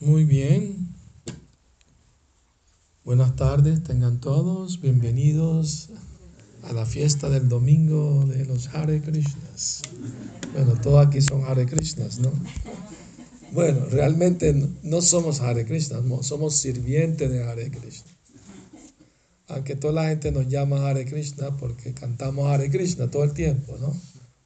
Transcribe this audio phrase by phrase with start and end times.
[0.00, 0.94] Muy bien.
[3.02, 5.88] Buenas tardes, tengan todos bienvenidos
[6.62, 9.82] a la fiesta del domingo de los Hare Krishnas.
[10.52, 12.30] Bueno, todos aquí son Hare Krishnas, ¿no?
[13.50, 18.12] Bueno, realmente no somos Hare Krishnas, somos sirvientes de Hare Krishna.
[19.48, 23.76] Aunque toda la gente nos llama Hare Krishna porque cantamos Hare Krishna todo el tiempo,
[23.80, 23.96] ¿no?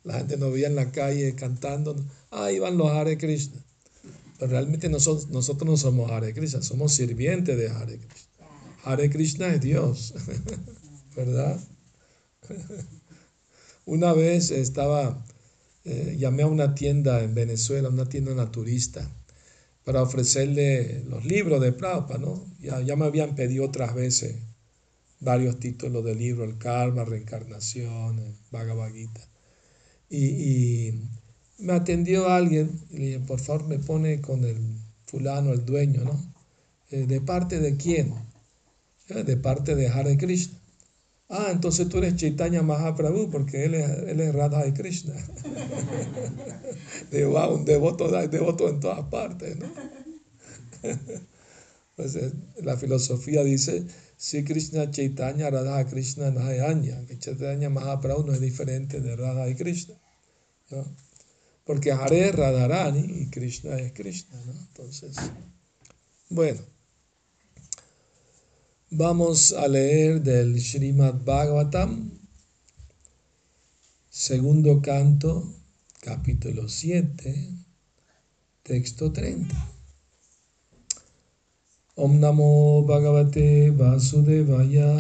[0.03, 1.95] La gente nos veía en la calle cantando,
[2.31, 3.61] ahí van los Hare Krishna.
[4.43, 8.49] Pero realmente nosotros, nosotros no somos Hare Krishna, somos sirvientes de Hare Krishna.
[8.83, 10.15] Hare Krishna es Dios,
[11.17, 11.61] ¿verdad?
[13.87, 15.25] Una vez estaba,
[15.85, 19.09] eh, llamé a una tienda en Venezuela, una tienda naturista,
[19.85, 22.45] para ofrecerle los libros de Prabhupada, ¿no?
[22.59, 24.35] Ya, ya me habían pedido otras veces
[25.21, 29.21] varios títulos de libros, el karma, reencarnación, el Bhagavad Gita.
[30.11, 30.95] Y,
[31.63, 34.59] me atendió alguien y le por favor me pone con el
[35.07, 36.35] fulano, el dueño, ¿no?
[36.91, 38.15] Eh, ¿De parte de quién?
[39.09, 40.59] Eh, de parte de Hare Krishna.
[41.29, 45.15] Ah, entonces tú eres Chaitanya Mahaprabhu porque él es, él es Radha y Krishna.
[47.11, 49.67] de wow, un devoto, devoto en todas partes, ¿no?
[51.99, 52.33] eh,
[52.63, 59.01] la filosofía dice, si Krishna Chaitanya Radha Krishna Nayanya, que Chaitanya Mahaprabhu no es diferente
[59.01, 59.95] de Radha Krishna.
[61.65, 64.41] Porque Hare Radharani y Krishna es Krishna.
[64.47, 64.53] ¿no?
[64.53, 65.17] Entonces,
[66.29, 66.61] bueno.
[68.95, 72.11] Vamos a leer del Srimad Bhagavatam,
[74.11, 75.51] segundo canto,
[76.03, 77.49] capítulo 7,
[78.63, 79.57] texto 30.
[81.95, 84.93] Om Namo Bhagavate Vasudevaya.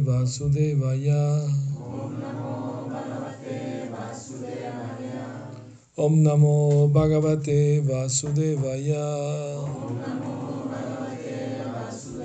[0.00, 1.44] Vasudevaya.
[1.44, 5.44] Om Namo Bhagavate Vasudevaya.
[5.96, 9.04] Om Namo Bhagavate Vasudevaya.
[9.60, 12.24] Om Namo Bhagavate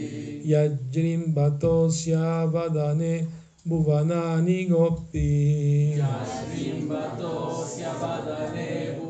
[0.46, 3.28] Yajrim batosya vadane
[3.66, 5.98] bhuvanani gopi.
[5.98, 9.09] Yajrim batosya vadane bhuvanani gopi.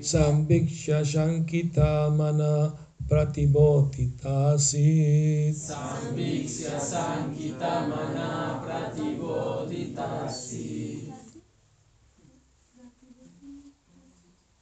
[0.00, 2.72] Sambiksha shankita mana
[3.08, 5.54] pratibodhitasit.
[5.54, 11.12] Sambiksha sankita mana pratibodhitasit.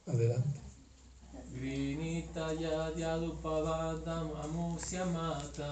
[0.07, 0.61] Adelante.
[1.53, 5.71] Grinita yadyadupavadam amusyamata.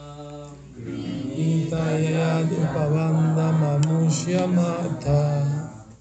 [0.76, 5.20] Grinita yadupavandam amushyamata.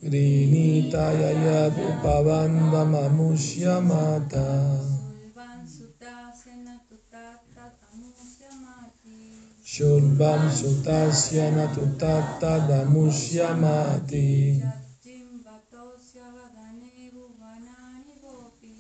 [0.03, 4.81] Grinita Yayad Upavandamamushya Mata
[9.73, 14.61] mati Shulbam Sutasya Natutata Damushya Mati.
[14.61, 18.75] Yajjim vatosya vadane bhuvanani gopi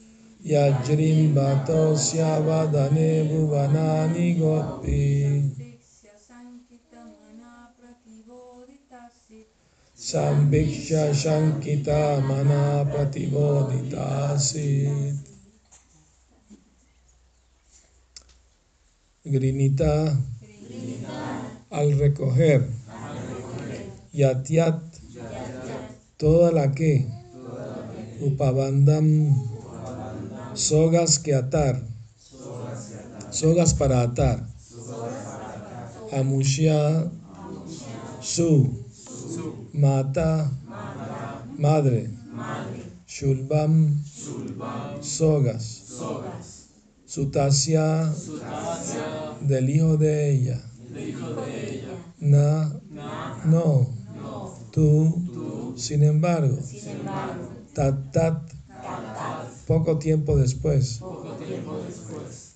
[0.45, 5.43] Yajrim Batosya Vadane Bhuvanani Gopi.
[5.57, 9.41] Diksya sankita mana pratibodhitasi.
[9.97, 15.17] Sambhiksha Shankita Mana Pratibodhitasit
[19.25, 20.19] Grinita
[21.73, 22.69] al recoger.
[24.13, 24.81] Yatyat
[26.17, 27.07] toda la que
[28.21, 29.35] Upavandam
[30.55, 31.93] sogas que atar
[33.33, 34.47] sogas para atar.
[36.13, 37.11] Amushya
[38.21, 38.69] su
[39.73, 40.53] Mata,
[41.57, 42.11] madre,
[43.07, 44.05] Shulbam,
[45.01, 45.83] sogas,
[47.07, 48.13] Sutasya,
[49.41, 50.72] del hijo de ella,
[52.23, 52.71] Na,
[53.45, 53.89] no,
[54.71, 55.13] tú,
[55.75, 56.57] sin embargo,
[57.73, 58.49] Tat, tat,
[59.67, 61.03] poco tiempo después,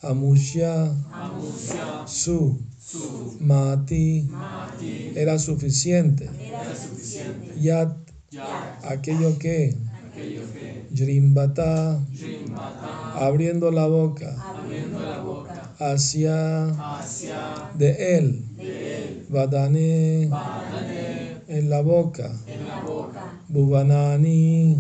[0.02, 0.94] Amushya,
[2.04, 2.60] su,
[3.40, 4.30] Mati,
[5.16, 6.30] era suficiente.
[7.56, 7.96] Yat,
[8.82, 9.74] aquello que,
[10.94, 12.06] Jrimbata,
[13.14, 14.44] abriendo la boca,
[15.80, 16.68] hacia,
[17.74, 18.45] de él,
[19.28, 20.30] Vadane,
[21.48, 22.30] en la boca,
[23.48, 24.78] Bhuvanani,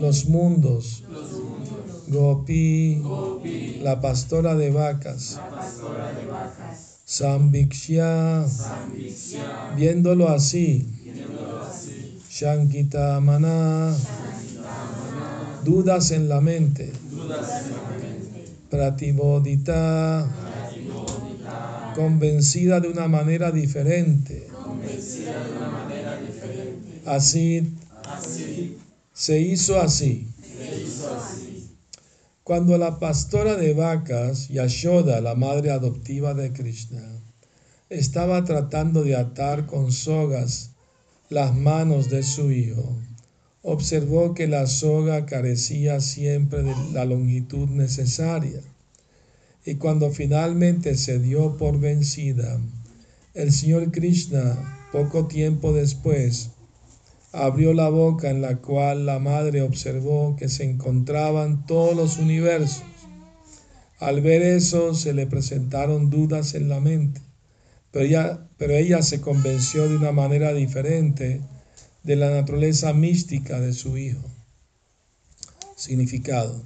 [0.00, 1.04] los mundos,
[2.08, 3.02] Gopi,
[3.82, 5.40] la pastora de vacas,
[7.04, 8.44] Sambhikshya,
[9.76, 10.88] viéndolo así,
[12.30, 13.94] Shankita Mana,
[15.64, 16.92] dudas en la mente,
[18.70, 20.49] Pratibodhita,
[21.94, 24.48] convencida de una manera diferente,
[27.06, 27.76] así,
[29.12, 30.26] se hizo así.
[32.42, 37.02] Cuando la pastora de vacas, Yashoda, la madre adoptiva de Krishna,
[37.88, 40.70] estaba tratando de atar con sogas
[41.28, 42.96] las manos de su hijo,
[43.62, 48.60] observó que la soga carecía siempre de la longitud necesaria.
[49.64, 52.60] Y cuando finalmente se dio por vencida,
[53.34, 56.50] el Señor Krishna, poco tiempo después,
[57.32, 62.82] abrió la boca en la cual la madre observó que se encontraban todos los universos.
[63.98, 67.20] Al ver eso se le presentaron dudas en la mente,
[67.90, 71.42] pero ella, pero ella se convenció de una manera diferente
[72.02, 74.22] de la naturaleza mística de su hijo.
[75.76, 76.62] Significado.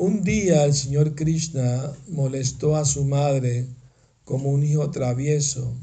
[0.00, 3.66] Un día el Señor Krishna molestó a su madre
[4.24, 5.74] como un hijo travieso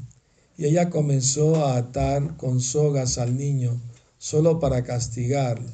[0.56, 3.78] y ella comenzó a atar con sogas al niño
[4.16, 5.68] solo para castigarle.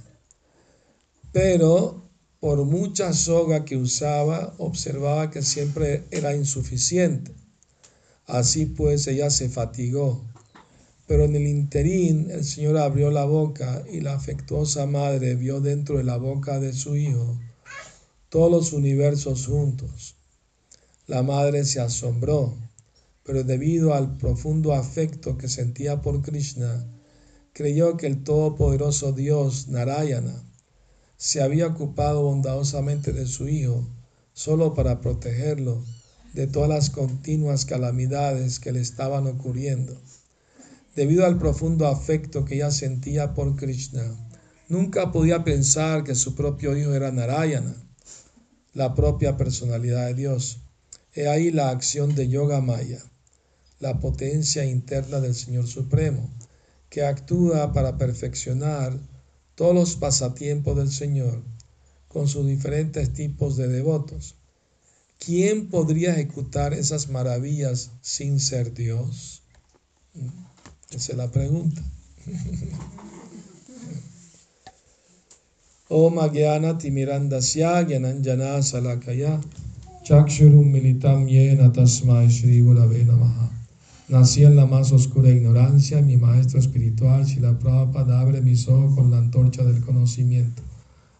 [1.30, 2.02] Pero
[2.40, 7.30] por mucha soga que usaba, observaba que siempre era insuficiente.
[8.26, 10.20] Así pues ella se fatigó.
[11.06, 15.98] Pero en el interín el Señor abrió la boca y la afectuosa madre vio dentro
[15.98, 17.38] de la boca de su hijo
[18.32, 20.16] todos los universos juntos.
[21.06, 22.56] La madre se asombró,
[23.24, 26.88] pero debido al profundo afecto que sentía por Krishna,
[27.52, 30.42] creyó que el todopoderoso Dios Narayana
[31.18, 33.86] se había ocupado bondadosamente de su hijo
[34.32, 35.84] solo para protegerlo
[36.32, 39.94] de todas las continuas calamidades que le estaban ocurriendo.
[40.96, 44.04] Debido al profundo afecto que ella sentía por Krishna,
[44.70, 47.76] nunca podía pensar que su propio hijo era Narayana,
[48.74, 50.58] la propia personalidad de Dios.
[51.14, 53.02] He ahí la acción de Yoga Maya,
[53.80, 56.30] la potencia interna del Señor Supremo,
[56.88, 58.98] que actúa para perfeccionar
[59.54, 61.42] todos los pasatiempos del Señor
[62.08, 64.36] con sus diferentes tipos de devotos.
[65.18, 69.42] ¿Quién podría ejecutar esas maravillas sin ser Dios?
[70.90, 71.82] Esa es la pregunta.
[77.84, 79.38] Gyananjana Salakaya
[80.02, 83.50] Chakshurum Militam Yena Tasmai Shri Gurave Namaha.
[84.08, 89.10] Nací en la más oscura ignorancia, mi maestro espiritual, Shila Prabhupada, abre mis ojos con
[89.10, 90.62] la antorcha del conocimiento.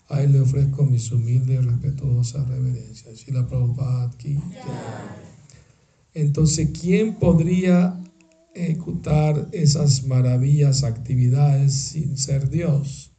[0.09, 3.15] A él le ofrezco mis humildes y respetuosas reverencias.
[3.15, 4.39] Shila Prabhupada aquí.
[6.15, 8.01] Entonces, ¿quién podría
[8.55, 13.12] ejecutar esas maravillas, actividades sin ser Dios?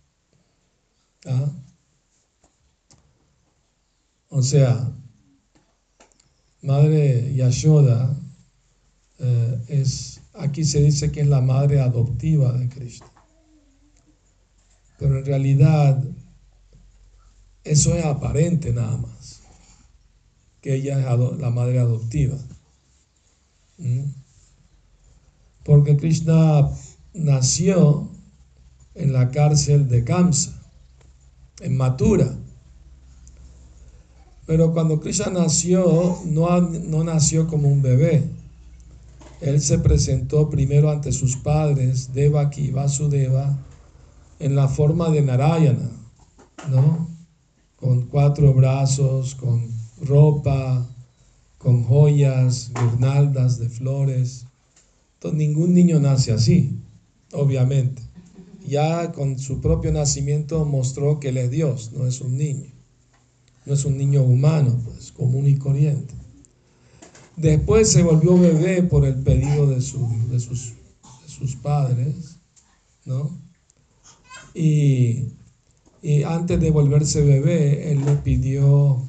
[4.30, 4.94] O sea,
[6.64, 8.16] Madre Yashoda
[9.20, 13.06] eh, es, aquí se dice que es la madre adoptiva de Cristo.
[14.98, 16.02] Pero en realidad
[17.66, 19.42] eso es aparente nada más,
[20.62, 22.38] que ella es la madre adoptiva.
[23.78, 24.06] ¿Mm?
[25.66, 26.70] Porque Krishna
[27.14, 28.10] nació
[28.96, 30.63] en la cárcel de Kamsa,
[31.64, 32.38] en Mathura.
[34.46, 38.30] Pero cuando Krishna nació, no, no nació como un bebé,
[39.42, 43.58] él se presentó primero ante sus padres, Devaki y Vasudeva,
[44.40, 45.90] en la forma de Narayana,
[46.70, 47.08] ¿no?
[47.78, 49.70] Con cuatro brazos, con
[50.02, 50.86] ropa,
[51.58, 54.46] con joyas, guirnaldas de flores.
[55.16, 56.78] Entonces, ningún niño nace así,
[57.32, 58.03] obviamente.
[58.66, 62.72] Ya con su propio nacimiento mostró que él es Dios, no es un niño.
[63.66, 66.14] No es un niño humano, pues, común y corriente.
[67.36, 69.82] Después se volvió bebé por el pedido de, de,
[70.40, 70.74] sus,
[71.26, 72.38] sus, padres,
[73.06, 73.32] ¿no?
[74.54, 75.30] Y,
[76.02, 79.02] y, antes de volverse bebé, él le pidió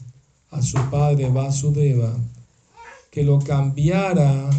[0.51, 2.17] a su padre Vasudeva
[3.11, 4.51] que lo cambiara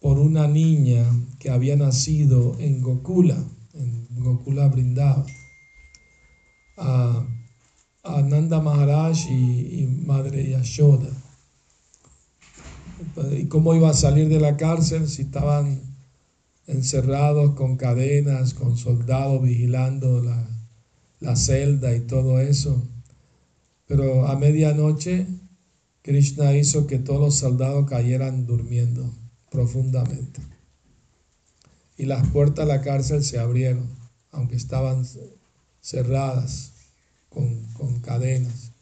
[0.00, 1.04] por una niña
[1.38, 3.42] que había nacido en Gokula,
[4.22, 5.26] Gokula Brindava,
[6.76, 7.26] a,
[8.24, 11.10] Nanda Maharaj y, y Madre Yashoda
[13.38, 15.80] y cómo iba a salir de la cárcel si estaban
[16.66, 20.48] encerrados con cadenas, con soldados vigilando la,
[21.20, 22.82] la celda y todo eso.
[23.86, 25.26] Pero a medianoche
[26.02, 29.12] Krishna hizo que todos los soldados cayeran durmiendo
[29.50, 30.40] profundamente.
[31.98, 33.86] Y las puertas de la cárcel se abrieron,
[34.32, 35.06] aunque estaban
[35.80, 36.72] cerradas
[37.28, 38.72] con, con cadenas.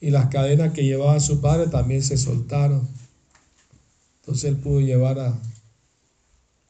[0.00, 2.86] Y las cadenas que llevaba su padre también se soltaron.
[4.20, 5.38] Entonces él pudo llevar a,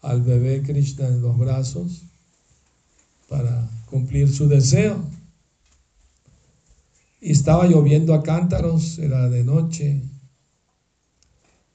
[0.03, 2.03] al bebé Krishna en los brazos
[3.29, 5.03] para cumplir su deseo.
[7.21, 10.03] Y estaba lloviendo a cántaros, era de noche.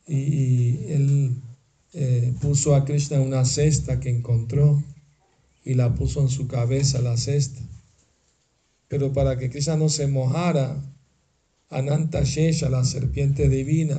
[0.08, 1.42] Y, él
[1.94, 4.84] eh, puso a Krishna en una cesta que encontró
[5.64, 7.62] y la puso en su cabeza la cesta.
[8.88, 10.82] Pero para que Krishna no se mojara,
[11.70, 13.98] Ananta Shesha, la serpiente divina,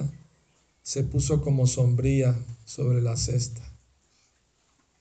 [0.82, 3.62] se puso como sombría sobre la cesta.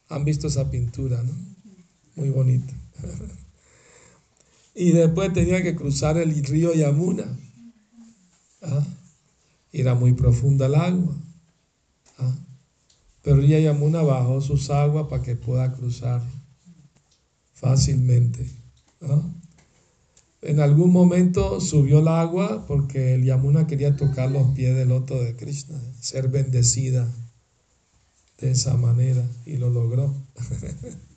[0.10, 1.34] Han visto esa pintura, ¿no?
[2.16, 2.74] Muy bonita.
[4.76, 7.26] y después tenía que cruzar el río Yamuna.
[8.62, 8.86] ¿Ah?
[9.72, 11.16] Era muy profunda el agua.
[12.20, 12.36] ¿Ah?
[13.24, 16.22] Pero el Yamuna bajó sus aguas para que pueda cruzar
[17.60, 18.50] fácilmente.
[19.02, 19.22] ¿Ah?
[20.42, 25.22] En algún momento subió el agua porque el Yamuna quería tocar los pies del loto
[25.22, 27.08] de Krishna, ser bendecida
[28.40, 30.16] de esa manera y lo logró.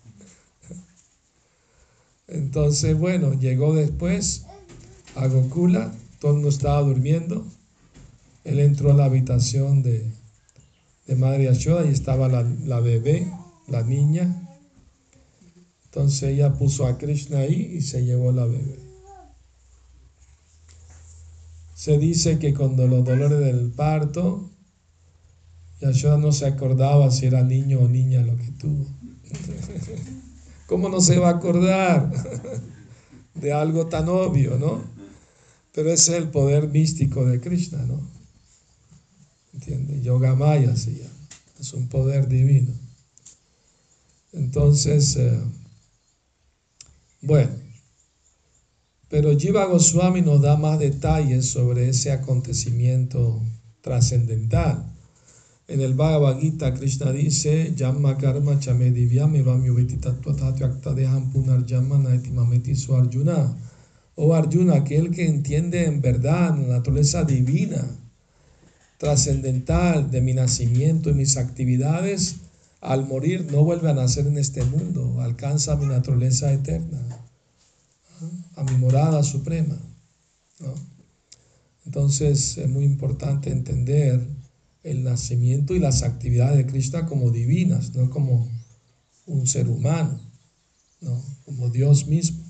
[2.27, 4.45] Entonces, bueno, llegó después
[5.15, 7.47] a Gokula, todo el mundo estaba durmiendo.
[8.43, 10.05] Él entró a la habitación de,
[11.07, 13.31] de Madre Yashoda y estaba la, la bebé,
[13.69, 14.42] la niña.
[15.93, 18.79] Entonces ella puso a Krishna ahí y se llevó la bebé.
[21.75, 24.49] Se dice que cuando los dolores del parto,
[25.83, 28.87] Yashoda no se acordaba si era niño o niña lo que tuvo.
[30.67, 32.11] ¿Cómo no se va a acordar
[33.35, 34.81] de algo tan obvio, no?
[35.75, 38.01] Pero ese es el poder místico de Krishna, ¿no?
[39.53, 40.03] ¿Entiendes?
[40.03, 41.29] Yoga Maya se llama.
[41.61, 42.73] Es un poder divino.
[44.33, 45.39] Entonces, eh,
[47.23, 47.63] bueno,
[49.13, 53.43] Pero Jiva Goswami nos da más detalles sobre ese acontecimiento
[53.83, 54.91] trascendental.
[55.69, 59.63] En el Bhagavad Gita, Krishna dice, Yamma karma chame divyam evam
[60.01, 63.55] tattvatatyaktadeham punarjamma naitimameti su Arjuna.
[64.15, 67.85] Oh Arjuna, aquel que entiende en verdad la naturaleza divina,
[68.97, 72.37] trascendental de mi nacimiento y mis actividades,
[72.83, 77.01] al morir no vuelve a nacer en este mundo, alcanza mi naturaleza eterna,
[78.57, 79.79] a mi morada suprema.
[81.87, 84.21] Entonces es muy importante entender
[84.83, 88.49] el nacimiento y las actividades de Krishna como divinas, no como
[89.27, 90.21] un ser humano,
[91.01, 91.23] ¿no?
[91.45, 92.45] como Dios mismo.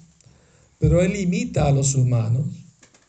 [0.78, 2.46] Pero Él imita a los humanos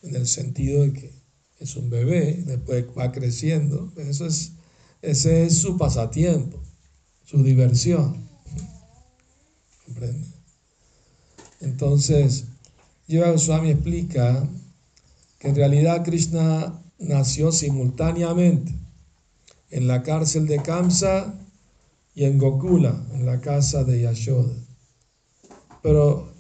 [0.01, 1.12] en el sentido de que
[1.60, 3.94] es un bebé, después va creciendo.
[3.96, 4.51] Eso es,
[5.01, 6.62] ese es su pasatiempo,
[7.34, 8.30] su diversión.
[9.86, 10.28] ¿Comprende?
[11.62, 12.46] Entonces,
[13.08, 14.48] Yoga Goswami explica
[15.40, 18.72] que en realidad Krishna nació simultáneamente
[19.72, 21.34] en la cárcel de Kamsa
[22.13, 24.54] y en Gokula, en la casa de Yashoda.
[25.82, 26.36] Pero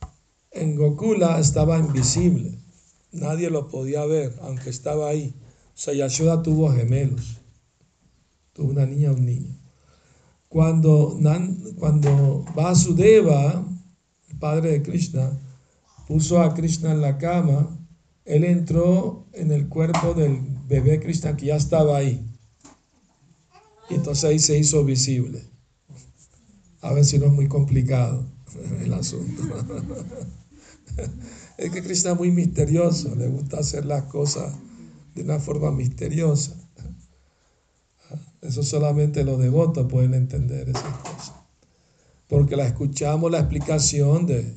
[0.51, 2.59] en Gokula estaba invisible,
[3.11, 5.33] nadie lo podía ver, aunque estaba ahí.
[5.73, 7.37] O sea, Yashoda tuvo gemelos,
[8.53, 9.62] tuvo una niña y un niño.
[10.53, 11.19] Cuando,
[11.79, 13.65] cuando Vasudeva,
[14.29, 15.31] el padre de Krishna,
[16.07, 17.75] puso a Krishna en la cama,
[18.23, 22.23] él entró en el cuerpo del bebé Krishna que ya estaba ahí.
[23.89, 25.43] Y entonces ahí se hizo visible.
[26.81, 28.23] A ver si no es muy complicado
[28.83, 29.41] el asunto.
[31.57, 34.53] Es que Krishna es muy misterioso, le gusta hacer las cosas
[35.15, 36.62] de una forma misteriosa.
[38.43, 41.33] Eso solamente los devotos pueden entender esas cosas.
[42.27, 44.53] Porque la escuchamos la explicación de,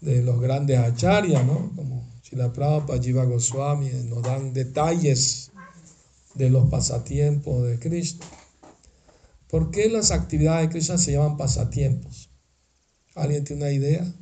[0.00, 1.72] de los grandes acharyas, ¿no?
[1.74, 5.50] Como Srila Prabhupada, Jiva Goswami, nos dan detalles
[6.34, 8.26] de los pasatiempos de Krishna.
[9.48, 12.28] ¿Por qué las actividades de Krishna se llaman pasatiempos?
[13.14, 14.12] ¿Alguien tiene una idea?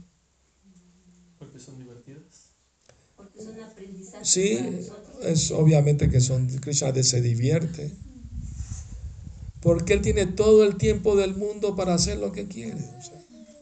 [1.38, 2.52] Porque son divertidas.
[3.16, 5.24] Porque son aprendizajes Sí, para nosotros.
[5.26, 7.90] es obviamente que son Krishna de se divierte.
[9.66, 12.78] Porque él tiene todo el tiempo del mundo para hacer lo que quiere,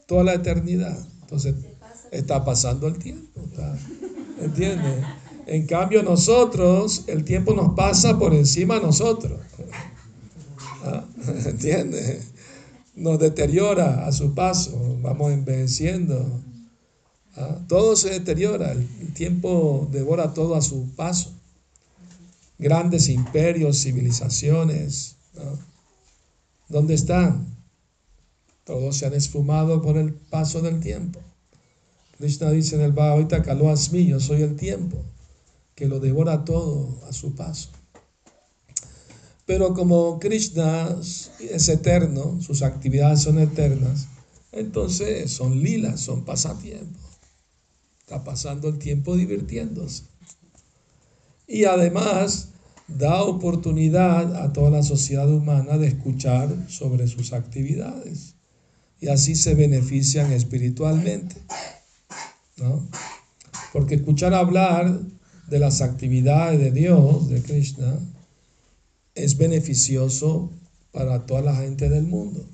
[0.07, 0.99] toda la eternidad.
[1.23, 1.55] Entonces
[2.11, 3.79] está pasando el tiempo, está-
[4.39, 5.03] ¿entiendes?
[5.47, 9.41] En cambio nosotros, el tiempo nos pasa por encima de nosotros.
[10.85, 11.07] ¿Ah?
[11.47, 12.33] ¿Entiendes?
[12.95, 16.39] Nos deteriora a su paso, vamos envejeciendo.
[17.35, 17.57] ¿Ah?
[17.67, 21.33] Todo se deteriora, el tiempo devora todo a su paso.
[22.59, 25.17] Grandes imperios, civilizaciones.
[26.69, 27.47] ¿Dónde están?
[28.65, 31.21] Todos se han esfumado por el paso del tiempo.
[32.19, 35.05] Krishna dice en el Bhagavad Gita, yo soy el tiempo,
[35.75, 37.69] que lo devora todo a su paso.
[39.47, 40.97] Pero como Krishna
[41.41, 44.07] es eterno, sus actividades son eternas,
[44.53, 47.03] entonces son lilas, son pasatiempos.
[48.01, 50.05] Está pasando el tiempo divirtiéndose.
[51.47, 52.49] Y además
[52.89, 58.35] da oportunidad a toda la sociedad humana de escuchar sobre sus actividades.
[59.01, 61.37] Y así se benefician espiritualmente.
[62.57, 62.87] ¿no?
[63.73, 65.01] Porque escuchar hablar
[65.49, 67.99] de las actividades de Dios, de Krishna,
[69.15, 70.51] es beneficioso
[70.93, 72.45] para toda la gente del mundo.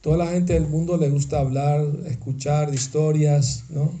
[0.00, 3.92] Toda la gente del mundo le gusta hablar, escuchar historias, ¿no?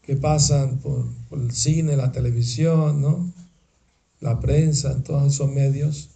[0.00, 3.32] Que pasan por, por el cine, la televisión, ¿no?
[4.24, 6.08] La prensa, en todos esos medios,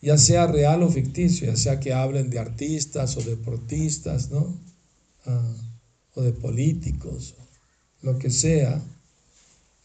[0.00, 4.56] ya sea real o ficticio, ya sea que hablen de artistas o deportistas, ¿no?
[5.26, 5.52] Ah,
[6.14, 7.34] o de políticos,
[8.00, 8.80] lo que sea,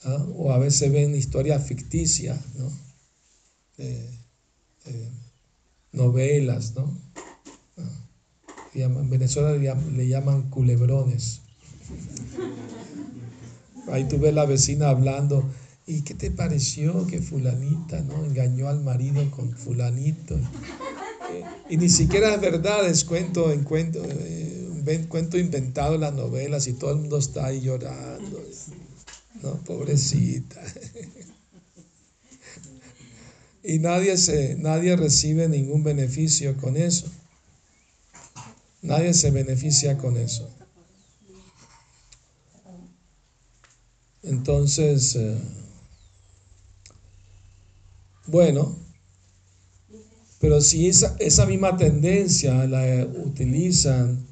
[0.03, 0.25] ¿ah?
[0.35, 2.71] o a veces ven historias ficticias, ¿no?
[5.93, 6.95] Novelas, ¿no?
[7.77, 8.05] Ah,
[8.75, 11.41] en Venezuela le llaman, le llaman culebrones.
[13.91, 15.43] Ahí tú ves la vecina hablando,
[15.87, 18.25] ¿y qué te pareció que fulanita, ¿no?
[18.25, 20.35] Engañó al marido con fulanito.
[20.35, 26.01] Eh, Y ni siquiera es verdad, es cuento, en cuento, eh, ven- cuento inventado en
[26.01, 28.43] las novelas y todo el mundo está ahí llorando.
[29.41, 30.61] No, pobrecita.
[33.63, 37.07] Y nadie, se, nadie recibe ningún beneficio con eso.
[38.81, 40.49] Nadie se beneficia con eso.
[44.23, 45.37] Entonces, eh,
[48.27, 48.77] bueno,
[50.39, 54.25] pero si esa, esa misma tendencia la utilizan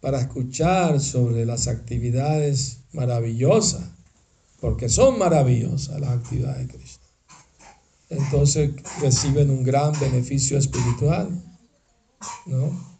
[0.00, 3.92] para escuchar sobre las actividades maravillosas
[4.62, 7.04] porque son maravillosas las actividades de Krishna.
[8.10, 11.42] Entonces reciben un gran beneficio espiritual,
[12.46, 12.96] ¿no?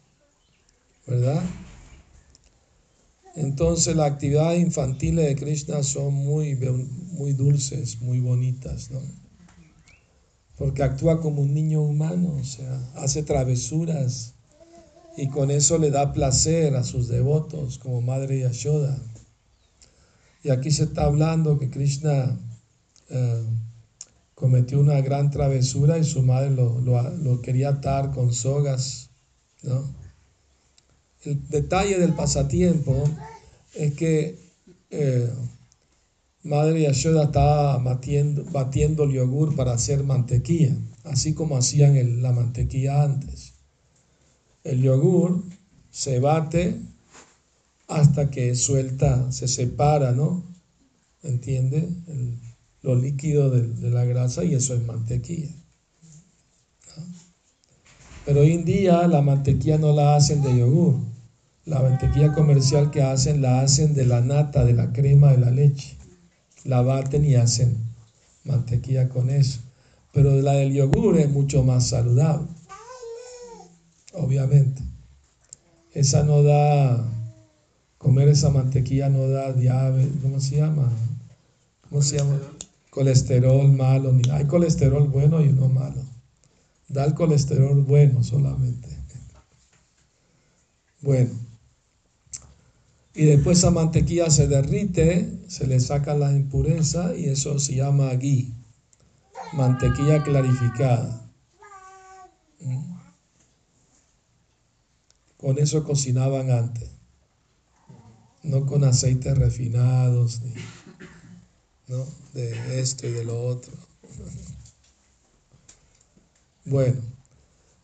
[1.07, 1.41] ¿Verdad?
[3.35, 6.53] Entonces las actividades infantiles de Krishna son muy,
[7.13, 8.99] muy dulces, muy bonitas, ¿no?
[10.57, 14.33] Porque actúa como un niño humano, o sea, hace travesuras
[15.17, 18.97] y con eso le da placer a sus devotos como Madre Yashoda.
[20.43, 22.37] Y aquí se está hablando que Krishna
[23.09, 23.43] eh,
[24.35, 29.09] cometió una gran travesura y su madre lo, lo quería atar con sogas,
[29.61, 29.83] ¿no?
[31.23, 33.03] El detalle del pasatiempo
[33.73, 34.37] es que
[34.89, 35.29] eh,
[36.43, 40.75] Madre Yashoda estaba batiendo, batiendo el yogur para hacer mantequilla,
[41.05, 43.53] así como hacían la mantequilla antes.
[44.65, 45.43] El yogur
[45.89, 46.79] se bate
[47.87, 50.43] hasta que suelta, se separa, ¿no?
[51.23, 51.87] ¿Entiende?
[52.81, 55.49] lo líquido de, la grasa y eso es mantequilla.
[58.25, 60.95] Pero hoy en día la mantequilla no la hacen de yogur.
[61.65, 65.51] La mantequilla comercial que hacen la hacen de la nata, de la crema, de la
[65.51, 65.97] leche.
[66.63, 67.77] La baten y hacen
[68.43, 69.59] mantequilla con eso.
[70.11, 72.47] Pero la del yogur es mucho más saludable.
[74.13, 74.81] Obviamente.
[75.93, 77.03] Esa no da,
[77.97, 80.91] comer esa mantequilla no da diabetes, ¿cómo se llama?
[81.89, 82.39] ¿Cómo se llama?
[82.89, 84.13] Colesterol malo.
[84.31, 86.01] Hay colesterol bueno y uno malo.
[86.87, 88.89] Da el colesterol bueno solamente.
[91.01, 91.52] Bueno.
[93.15, 98.11] Y después esa mantequilla se derrite, se le sacan las impurezas y eso se llama
[98.15, 98.51] ghee,
[99.53, 101.29] mantequilla clarificada.
[102.59, 102.93] ¿Mm?
[105.37, 106.89] Con eso cocinaban antes,
[108.41, 110.53] no con aceites refinados, ni,
[111.89, 112.05] ¿no?
[112.33, 113.73] de esto y de lo otro.
[116.65, 117.01] Bueno,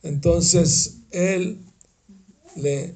[0.01, 1.65] entonces él
[2.55, 2.95] le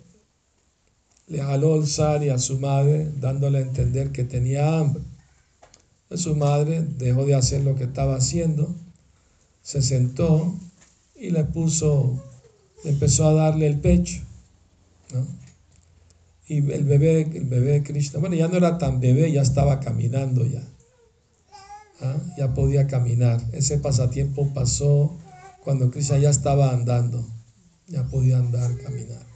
[1.34, 5.02] le jaló el sari a su madre, dándole a entender que tenía hambre.
[6.12, 8.72] Su madre dejó de hacer lo que estaba haciendo,
[9.64, 10.54] se sentó
[11.16, 12.24] y le puso,
[12.84, 14.22] empezó a darle el pecho.
[16.48, 19.80] Y el bebé, el bebé de Krishna, bueno, ya no era tan bebé, ya estaba
[19.80, 20.62] caminando ya.
[22.02, 22.18] ¿ah?
[22.38, 23.42] Ya podía caminar.
[23.54, 25.18] Ese pasatiempo pasó
[25.64, 27.26] cuando Krishna ya estaba andando,
[27.88, 29.33] ya podía andar, caminar.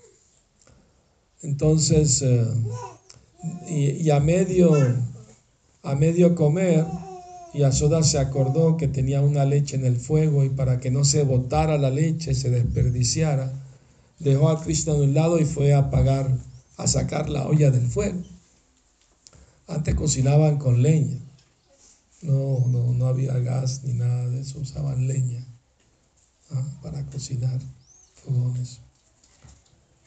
[1.41, 2.47] Entonces, eh,
[3.69, 4.73] y, a medio
[5.84, 6.86] a medio comer,
[7.54, 11.23] Yasoda se acordó que tenía una leche en el fuego y para que no se
[11.23, 13.54] botara la leche, se desperdiciara,
[14.19, 16.30] dejó a Krishna de un lado y fue a apagar,
[16.76, 18.21] a sacar la olla del fuego.
[19.67, 21.19] Antes cocinaban con leña.
[22.21, 25.45] No, no, no había gas ni nada de eso, usaban leña
[26.52, 26.65] ¿ah?
[26.82, 27.62] para cocinar
[28.15, 28.80] fogones.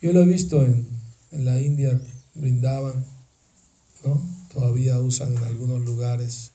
[0.02, 0.86] Yo lo he visto en,
[1.32, 2.00] en la India
[2.34, 3.04] brindaban,
[4.04, 4.20] ¿no?
[4.52, 6.52] Todavía usan en algunos lugares.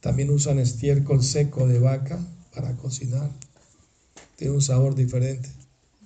[0.00, 2.18] También usan estiércol seco de vaca
[2.54, 3.30] para cocinar.
[4.36, 5.50] Tiene un sabor diferente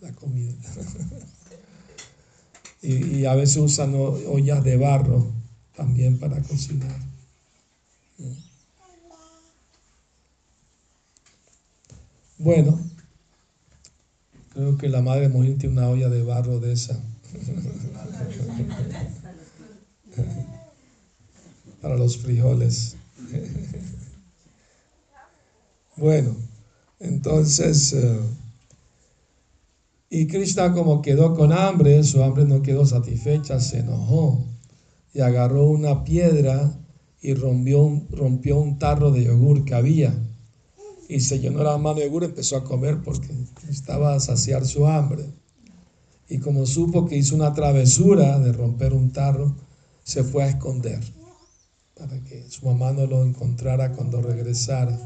[0.01, 0.53] la comida.
[2.83, 5.33] y, a veces usan ollas de barro
[5.77, 6.99] también para cocinar.
[12.37, 12.79] Bueno,
[14.55, 17.03] Creo que la madre Mojín tiene una olla de barro de esa.
[21.83, 22.97] Para los frijoles.
[25.97, 26.35] Bueno,
[26.99, 28.19] entonces, eh,
[30.11, 34.45] y Krishna como quedó con hambre, su hambre no quedó satisfecha, se enojó
[35.12, 36.77] y agarró una piedra
[37.21, 40.12] y rompió rompió un tarro de yogur que había
[41.09, 43.29] y se llenó la mano de yogur, empezó a comer porque
[43.69, 45.25] estaba a saciar su hambre.
[46.29, 49.55] Y como supo que hizo una travesura de romper un tarro,
[50.03, 51.01] se fue a esconder
[51.95, 54.99] para que su mamá no lo encontrara cuando regresara.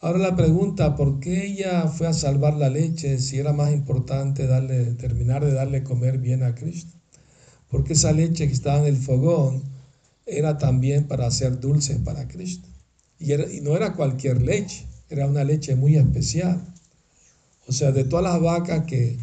[0.00, 4.46] Ahora la pregunta, ¿por qué ella fue a salvar la leche si era más importante
[4.46, 6.96] darle, terminar de darle comer bien a Cristo?
[7.68, 9.62] Porque esa leche que estaba en el fogón
[10.24, 12.66] era también para hacer dulce para Cristo.
[13.18, 16.64] Y, y no era cualquier leche, era una leche muy especial.
[17.66, 19.18] O sea, de todas las vacas que,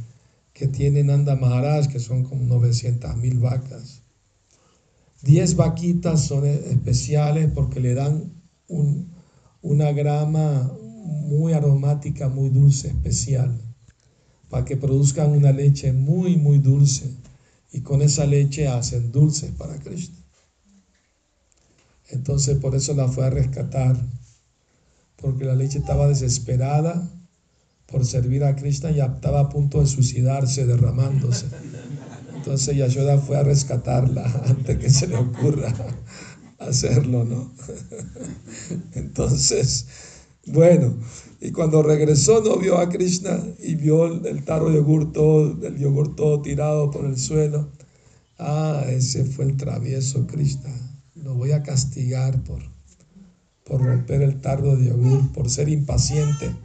[0.53, 4.01] que tiene Nanda Maharaj, que son como 900 mil vacas,
[5.23, 8.31] 10 vaquitas son especiales porque le dan
[9.61, 13.59] una grama muy aromática, muy dulce, especial,
[14.49, 17.11] para que produzcan una leche muy, muy dulce.
[17.71, 20.17] Y con esa leche hacen dulces para Cristo.
[22.09, 23.97] Entonces por eso la fue a rescatar,
[25.17, 27.09] porque la leche estaba desesperada
[27.87, 31.47] por servir a Krishna y estaba a punto de suicidarse, derramándose.
[32.35, 35.73] Entonces Yashoda fue a rescatarla antes que se le ocurra
[36.59, 37.51] hacerlo, ¿no?
[38.93, 39.87] Entonces,
[40.45, 40.95] bueno,
[41.41, 45.11] y cuando regresó no vio a Krishna y vio el tarro de yogur
[45.63, 47.69] el yogur tirado por el suelo.
[48.39, 50.69] Ah, ese fue el travieso Krishna.
[51.15, 52.61] Lo voy a castigar por,
[53.67, 56.55] por romper el tarro de yogur, por ser impaciente.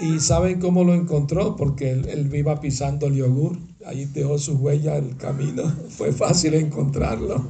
[0.00, 1.56] ¿Y saben cómo lo encontró?
[1.56, 6.54] Porque él, él iba pisando el yogur, ahí dejó su huella el camino, fue fácil
[6.54, 7.44] encontrarlo.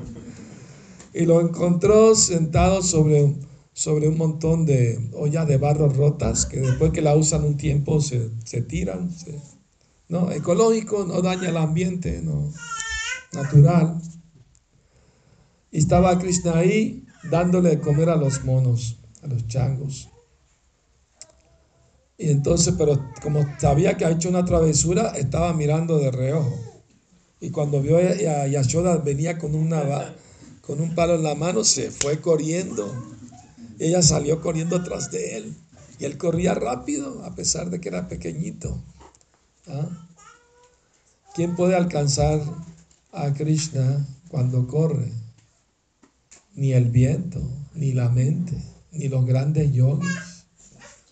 [1.15, 3.37] Y lo encontró sentado sobre,
[3.73, 8.01] sobre un montón de ollas de barro rotas que después que la usan un tiempo
[8.01, 9.11] se, se tiran.
[10.09, 12.53] no, ecológico, no daña el ambiente, no,
[13.33, 14.03] natural.
[15.71, 20.09] Y estaba Krishna ahí dándole de comer a los monos, a los changos.
[22.17, 26.59] Y entonces, pero como sabía que ha hecho una travesura, estaba mirando de reojo.
[27.41, 29.53] Y cuando vio a Yashoda venía con,
[30.61, 32.95] con un palo en la mano, se fue corriendo.
[33.79, 35.57] Ella salió corriendo atrás de él.
[35.99, 38.83] Y él corría rápido, a pesar de que era pequeñito.
[39.67, 39.89] ¿Ah?
[41.35, 42.41] ¿Quién puede alcanzar
[43.13, 45.24] a Krishna cuando corre?
[46.55, 47.41] Ni el viento,
[47.75, 48.57] ni la mente,
[48.93, 50.45] ni los grandes yogis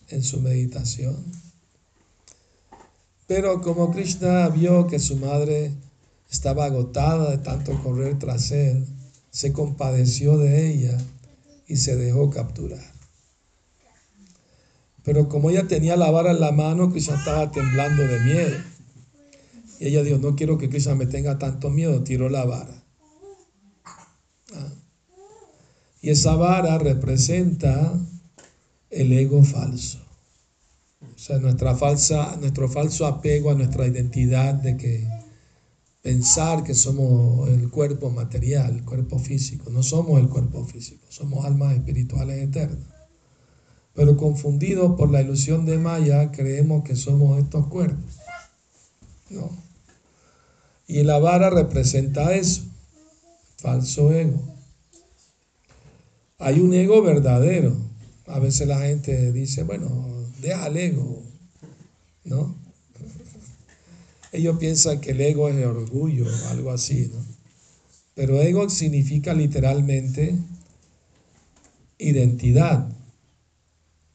[0.08, 1.16] en su meditación.
[3.26, 5.72] Pero como Krishna vio que su madre
[6.30, 8.86] estaba agotada de tanto correr tras él,
[9.30, 10.98] se compadeció de ella
[11.66, 12.92] y se dejó capturar.
[15.04, 18.56] Pero como ella tenía la vara en la mano, Krishna estaba temblando de miedo.
[19.80, 22.84] Y ella dijo, no quiero que Krishna me tenga tanto miedo, tiró la vara.
[24.54, 24.72] Ah.
[26.02, 27.98] Y esa vara representa
[28.90, 30.00] el ego falso.
[31.00, 35.08] O sea, nuestra falsa, nuestro falso apego a nuestra identidad de que
[36.02, 39.70] pensar que somos el cuerpo material, el cuerpo físico.
[39.70, 42.88] No somos el cuerpo físico, somos almas espirituales eternas.
[43.94, 48.18] Pero confundidos por la ilusión de Maya, creemos que somos estos cuerpos.
[49.30, 49.50] No.
[50.88, 52.62] Y la vara representa eso,
[53.58, 54.52] falso ego.
[56.42, 57.76] Hay un ego verdadero.
[58.26, 59.88] A veces la gente dice, bueno,
[60.40, 61.22] deja el ego,
[62.24, 62.56] ¿no?
[64.32, 67.24] Ellos piensan que el ego es el orgullo, algo así, ¿no?
[68.14, 70.34] Pero ego significa literalmente
[71.98, 72.88] identidad.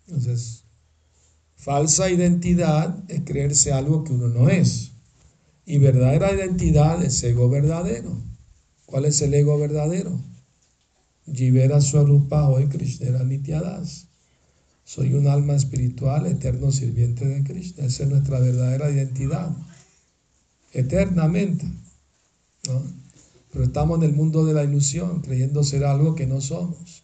[0.07, 0.63] Entonces,
[1.55, 4.91] falsa identidad es creerse algo que uno no es.
[5.65, 8.17] Y verdadera identidad es ego verdadero.
[8.85, 10.26] ¿Cuál es el ego verdadero?
[11.31, 14.07] Jivera Swarupa hoy Krishna Nityadas.
[14.85, 17.85] Soy un alma espiritual, eterno sirviente de Krishna.
[17.85, 19.51] Esa es nuestra verdadera identidad.
[20.71, 21.65] Eternamente.
[22.69, 22.81] ¿no?
[23.51, 27.03] Pero estamos en el mundo de la ilusión, creyendo ser algo que no somos.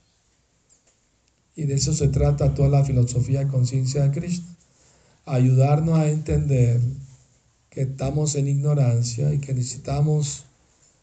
[1.55, 4.55] Y de eso se trata toda la filosofía de conciencia de Krishna.
[5.25, 6.79] Ayudarnos a entender
[7.69, 10.45] que estamos en ignorancia y que necesitamos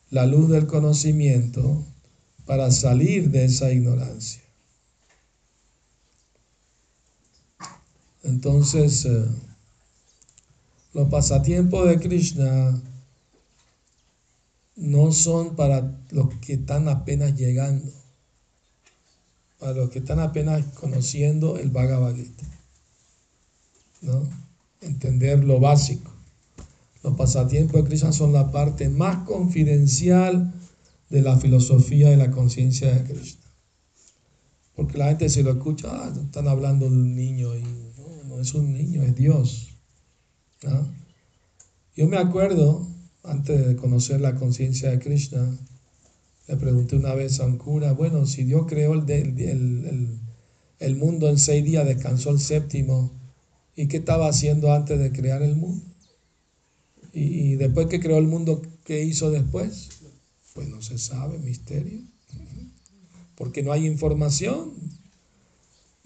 [0.08, 1.84] la luz del conocimiento
[2.50, 4.42] para salir de esa ignorancia.
[8.24, 9.24] Entonces, eh,
[10.92, 12.82] los pasatiempos de Krishna
[14.74, 17.88] no son para los que están apenas llegando,
[19.60, 22.46] para los que están apenas conociendo el Bhagavad Gita.
[24.00, 24.28] ¿no?
[24.80, 26.10] Entender lo básico.
[27.04, 30.52] Los pasatiempos de Krishna son la parte más confidencial
[31.10, 33.42] de la filosofía de la conciencia de Krishna.
[34.74, 38.40] Porque la gente se lo escucha, ah, están hablando de un niño y no, no
[38.40, 39.68] es un niño, es Dios.
[40.62, 40.88] ¿no?
[41.96, 42.86] Yo me acuerdo,
[43.22, 45.56] antes de conocer la conciencia de Krishna,
[46.48, 50.20] le pregunté una vez a un cura, bueno, si Dios creó el, el- el-
[50.78, 53.12] el mundo en seis días, descansó el séptimo,
[53.76, 55.84] ¿y qué estaba haciendo antes de crear el mundo?
[57.12, 59.88] Y, y después que creó el mundo, ¿qué hizo después?
[60.54, 62.00] Pues no se sabe, misterio.
[63.34, 64.72] Porque no hay información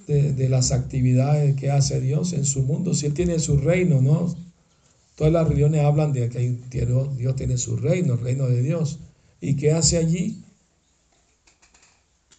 [0.06, 2.94] de, de las actividades que hace Dios en su mundo.
[2.94, 4.34] Si Él tiene su reino, ¿no?
[5.16, 6.84] Todas las religiones hablan de que
[7.16, 8.98] Dios tiene su reino, el reino de Dios.
[9.40, 10.42] ¿Y qué hace allí?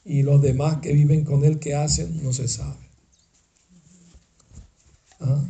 [0.03, 2.21] Y los demás que viven con Él, ¿qué hacen?
[2.21, 2.85] No se sabe.
[5.19, 5.43] ¿Ah?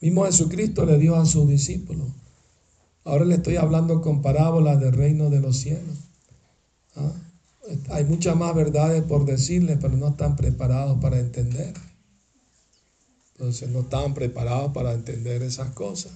[0.00, 2.08] Mismo Jesucristo le dijo a sus discípulos,
[3.04, 5.98] ahora le estoy hablando con parábolas del reino de los cielos.
[6.96, 7.12] ¿Ah?
[7.90, 11.74] Hay muchas más verdades por decirles, pero no están preparados para entender.
[13.34, 16.12] Entonces no estaban preparados para entender esas cosas.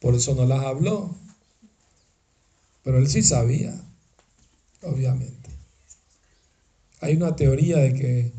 [0.00, 1.14] Por eso no las habló.
[2.82, 3.74] Pero él sí sabía,
[4.82, 5.50] obviamente.
[7.00, 8.32] Hay una teoría de que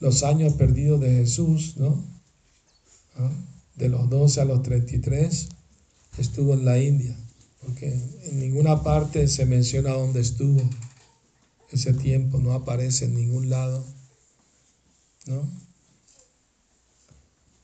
[0.00, 2.02] los años perdidos de Jesús, ¿no?
[3.16, 3.30] ¿Ah?
[3.76, 5.48] De los 12 a los 33,
[6.18, 7.16] estuvo en la India.
[7.60, 7.92] Porque
[8.24, 10.60] en ninguna parte se menciona dónde estuvo
[11.70, 13.84] ese tiempo, no aparece en ningún lado.
[15.26, 15.48] ¿no?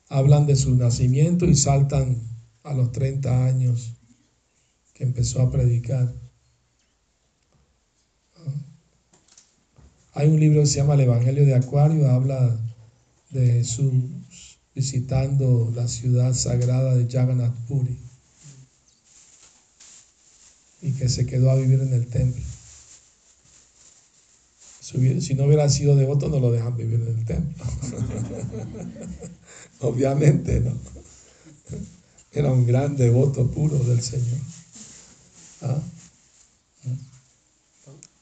[0.09, 2.17] Hablan de su nacimiento y saltan
[2.63, 3.95] a los 30 años
[4.95, 6.15] que empezó a predicar.
[10.13, 12.59] Hay un libro que se llama El Evangelio de Acuario, habla
[13.31, 13.95] de Jesús
[14.75, 18.08] visitando la ciudad sagrada de Jagannath Puri
[20.83, 22.43] y que se quedó a vivir en el templo.
[24.81, 27.65] Si no hubiera sido devoto, no lo dejan vivir en el templo.
[29.81, 30.73] Obviamente, ¿no?
[32.33, 34.39] Era un gran devoto puro del Señor.
[35.63, 35.83] ¿Ah?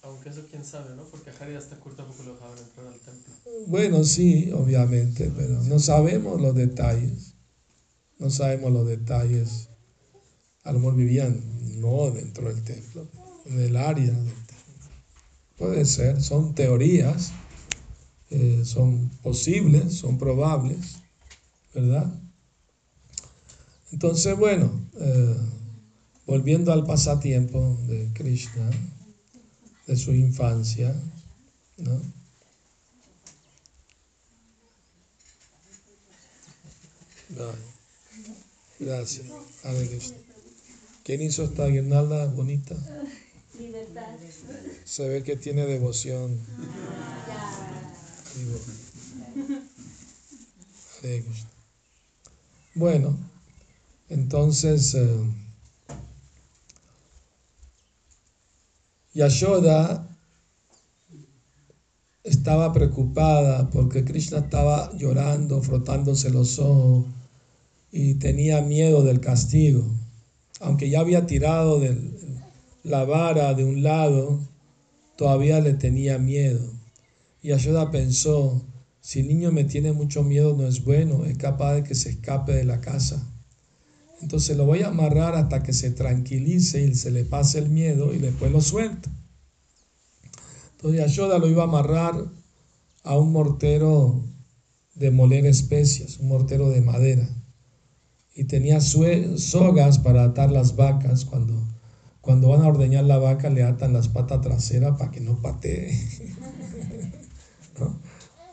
[0.03, 1.05] Aunque eso quién sabe, ¿no?
[1.05, 3.35] Porque a hasta Kurt tampoco lo dejaban entrar al templo.
[3.67, 7.35] Bueno, sí, obviamente, pero no sabemos los detalles.
[8.19, 9.69] No sabemos los detalles.
[10.67, 11.41] A lo vivían
[11.81, 13.07] no dentro del templo,
[13.47, 14.57] en el área del templo.
[15.57, 17.33] Puede ser, son teorías,
[18.31, 20.97] eh, son posibles, son probables,
[21.73, 22.13] ¿verdad?
[23.93, 25.37] Entonces, bueno, eh,
[26.27, 28.69] volviendo al pasatiempo de Krishna,
[29.87, 30.95] de su infancia,
[31.79, 32.01] ¿no?
[38.81, 39.27] Gracias.
[41.07, 42.75] ¿Quién hizo esta guirnalda bonita?
[43.57, 44.17] Libertad.
[44.85, 46.37] Se ve que tiene devoción.
[52.75, 53.17] Bueno,
[54.09, 55.21] entonces eh,
[59.15, 60.09] Yashoda
[62.25, 67.07] estaba preocupada porque Krishna estaba llorando, frotándose los ojos
[67.93, 69.87] y tenía miedo del castigo.
[70.61, 71.81] Aunque ya había tirado
[72.83, 74.41] la vara de un lado,
[75.17, 76.73] todavía le tenía miedo.
[77.43, 78.65] Y Yashoda pensó,
[79.01, 82.11] si el niño me tiene mucho miedo no es bueno, es capaz de que se
[82.11, 83.33] escape de la casa.
[84.23, 88.15] Entonces lo voy a amarrar hasta que se tranquilice y se le pase el miedo
[88.15, 89.11] y después lo suelto.
[90.73, 92.33] Entonces Yashoda lo iba a amarrar
[93.05, 94.25] a un mortero
[94.95, 97.29] de moler especias, un mortero de madera.
[98.37, 101.25] Y tenía sogas para atar las vacas.
[101.25, 101.55] Cuando,
[102.21, 105.99] cuando van a ordeñar la vaca le atan las patas traseras para que no patee.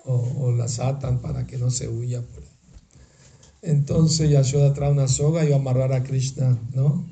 [0.05, 2.43] O, las atan para que no se huya por
[3.63, 7.07] entonces Yashoda trae una soga y va a amarrar a Krishna, ¿no?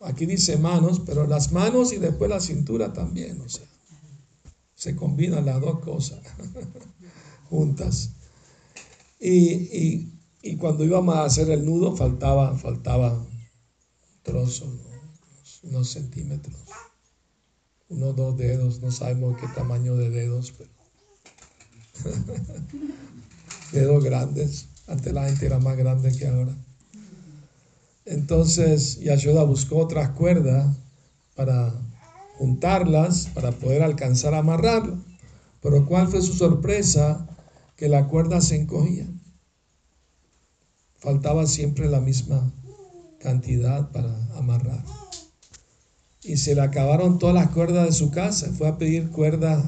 [0.00, 3.66] Aquí dice manos, pero las manos y después la cintura también, o sea,
[4.76, 6.20] se combinan las dos cosas
[7.50, 8.12] juntas.
[9.18, 10.12] Y,
[10.58, 13.28] cuando íbamos a hacer el nudo faltaba, faltaba un
[14.22, 14.72] trozo,
[15.64, 16.56] unos centímetros,
[17.88, 20.70] unos dos dedos, no sabemos qué tamaño de dedos, pero
[23.72, 24.68] dedos grandes.
[24.86, 26.56] Antes la gente era más grande que ahora.
[28.04, 30.76] Entonces Yashoda buscó otras cuerdas
[31.34, 31.74] para
[32.38, 34.98] juntarlas, para poder alcanzar a amarrarlo.
[35.60, 37.26] Pero ¿cuál fue su sorpresa?
[37.76, 39.06] Que la cuerda se encogía.
[40.98, 42.52] Faltaba siempre la misma
[43.20, 44.84] cantidad para amarrar.
[46.22, 48.52] Y se le acabaron todas las cuerdas de su casa.
[48.52, 49.64] Fue a pedir cuerdas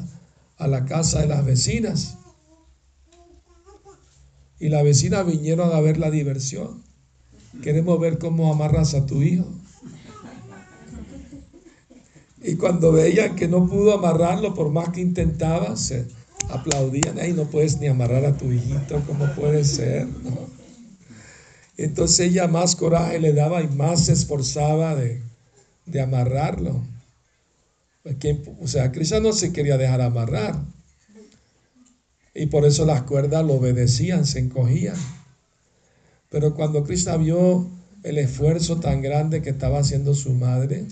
[0.56, 2.18] a la casa de las vecinas
[4.60, 6.82] y la vecina vinieron a ver la diversión.
[7.62, 9.46] Queremos ver cómo amarras a tu hijo.
[12.42, 16.06] Y cuando veían que no pudo amarrarlo, por más que intentaba, se
[16.50, 17.18] aplaudían.
[17.18, 20.06] Ay, no puedes ni amarrar a tu hijito, ¿cómo puede ser?
[21.82, 25.22] Entonces ella más coraje le daba y más se esforzaba de,
[26.00, 26.82] amarrarlo.
[28.60, 30.60] O sea, Krishna no se quería dejar amarrar.
[32.34, 34.96] Y por eso las cuerdas lo obedecían, se encogían.
[36.28, 37.66] Pero cuando Krishna vio
[38.02, 40.86] el esfuerzo tan grande que estaba haciendo su madre,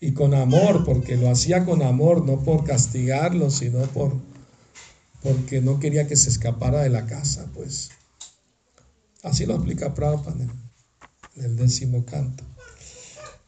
[0.00, 4.12] y con amor, porque lo hacía con amor, no por castigarlo, sino por
[5.22, 7.90] porque no quería que se escapara de la casa, pues.
[9.24, 10.36] Así lo explica Prabhupada
[11.36, 12.44] en el décimo canto.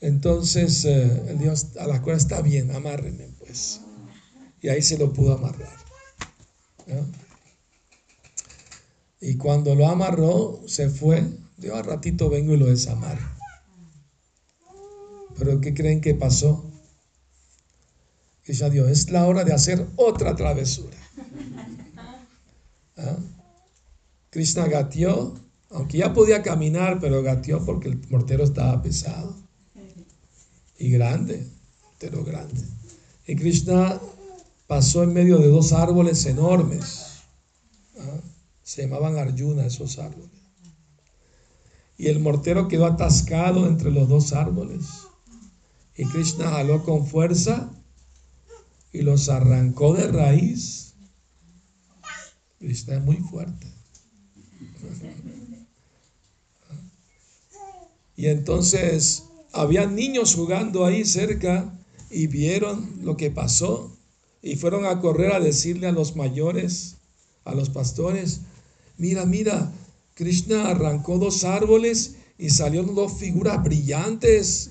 [0.01, 3.81] Entonces, eh, el Dios a la cuerda está bien, amárrenme, pues.
[4.61, 5.77] y ahí se lo pudo amarrar.
[9.21, 11.25] Y cuando lo amarró, se fue.
[11.59, 13.27] Yo al ratito vengo y lo desamarro.
[15.39, 16.65] Pero ¿qué creen que pasó?
[18.43, 20.97] Que ya Dios, es la hora de hacer otra travesura.
[22.97, 23.17] ¿Ah?
[24.31, 25.35] Krishna gateó,
[25.77, 29.37] aunque ya podía caminar, pero gateó porque el mortero estaba pesado
[30.79, 31.47] y grande,
[31.83, 32.63] mortero grande.
[33.27, 34.01] Y Krishna
[34.67, 37.21] pasó en medio de dos árboles enormes.
[37.99, 38.21] ¿Ah?
[38.63, 40.31] Se llamaban Arjuna esos árboles.
[41.99, 44.87] Y el mortero quedó atascado entre los dos árboles.
[45.95, 47.71] Y Krishna jaló con fuerza
[48.93, 50.95] y los arrancó de raíz.
[52.59, 53.67] Krishna es muy fuerte.
[58.17, 61.73] Y entonces había niños jugando ahí cerca
[62.11, 63.95] y vieron lo que pasó
[64.43, 66.97] y fueron a correr a decirle a los mayores,
[67.45, 68.41] a los pastores,
[68.97, 69.73] mira, mira,
[70.15, 74.71] Krishna arrancó dos árboles y salieron dos figuras brillantes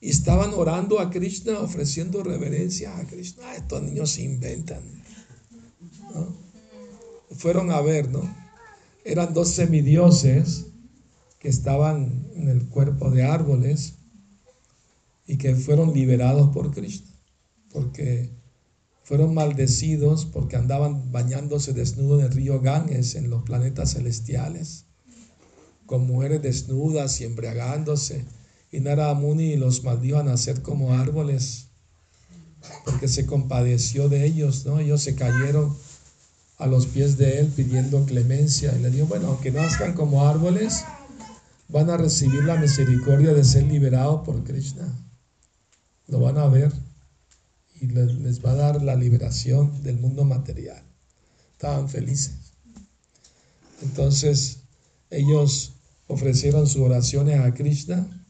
[0.00, 3.54] y estaban orando a Krishna, ofreciendo reverencia a Krishna.
[3.54, 4.82] Estos niños se inventan.
[6.12, 6.36] ¿no?
[7.36, 8.22] Fueron a ver, ¿no?
[9.04, 10.66] Eran dos semidioses
[11.44, 13.96] que estaban en el cuerpo de árboles
[15.26, 17.10] y que fueron liberados por Krishna,
[17.70, 18.30] porque
[19.02, 24.86] fueron maldecidos porque andaban bañándose desnudos en el río Ganges, en los planetas celestiales,
[25.84, 28.24] con mujeres desnudas y embriagándose.
[28.72, 31.66] Y Narada Muni los maldijo a nacer como árboles,
[32.86, 34.80] porque se compadeció de ellos, ¿no?
[34.80, 35.76] Ellos se cayeron
[36.56, 40.84] a los pies de él pidiendo clemencia y le dijo, bueno, aunque nazcan como árboles,
[41.74, 44.86] van a recibir la misericordia de ser liberados por Krishna.
[46.06, 46.70] Lo van a ver
[47.80, 50.84] y les va a dar la liberación del mundo material.
[51.50, 52.52] Estaban felices.
[53.82, 54.60] Entonces
[55.10, 55.72] ellos
[56.06, 58.24] ofrecieron sus oraciones a Krishna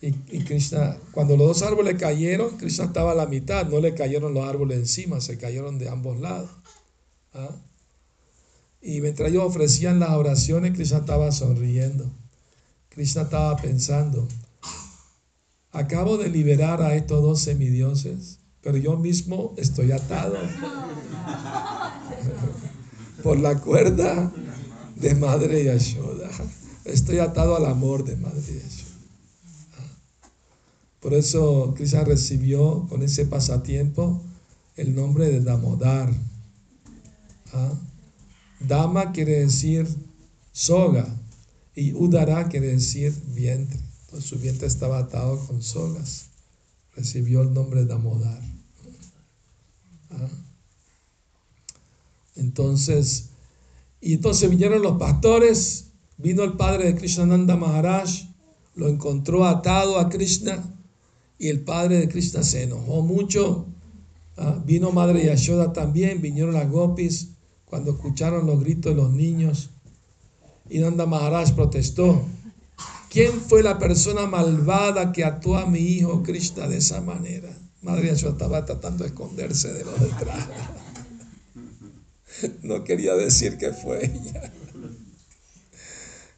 [0.00, 3.94] y, y, Krishna, cuando los dos árboles cayeron, Krishna estaba a la mitad, no le
[3.94, 6.48] cayeron los árboles encima, se cayeron de ambos lados.
[7.34, 7.56] ¿Ah?
[8.80, 12.08] Y mientras ellos ofrecían las oraciones, Krishna estaba sonriendo.
[12.98, 14.26] Krishna estaba pensando,
[15.70, 20.36] acabo de liberar a estos dos semidioses pero yo mismo estoy atado
[23.22, 24.32] por la cuerda
[24.96, 26.28] de Madre Yashoda.
[26.84, 28.98] Estoy atado al amor de Madre Yashoda.
[30.98, 34.20] Por eso Krishna recibió con ese pasatiempo
[34.76, 36.12] el nombre de Damodar.
[37.52, 37.74] ¿Ah?
[38.58, 39.86] Dama quiere decir
[40.50, 41.17] soga
[41.78, 43.78] y Udara quiere decir vientre.
[44.06, 46.26] Entonces su vientre estaba atado con sogas.
[46.96, 48.42] Recibió el nombre de Damodar.
[50.10, 50.28] ¿Ah?
[52.34, 53.28] Entonces,
[54.00, 58.08] y entonces vinieron los pastores, vino el padre de Krishnananda Maharaj,
[58.74, 60.60] lo encontró atado a Krishna
[61.38, 63.66] y el padre de Krishna se enojó mucho.
[64.36, 64.60] ¿Ah?
[64.66, 67.28] Vino Madre Yashoda también, vinieron las gopis
[67.64, 69.70] cuando escucharon los gritos de los niños.
[70.70, 72.24] Y Nanda Maharaj protestó.
[73.10, 77.48] ¿Quién fue la persona malvada que ató a mi hijo Krishna de esa manera?
[77.80, 80.48] Madre estaba tratando de esconderse de los detrás.
[82.62, 84.52] No quería decir que fue ella.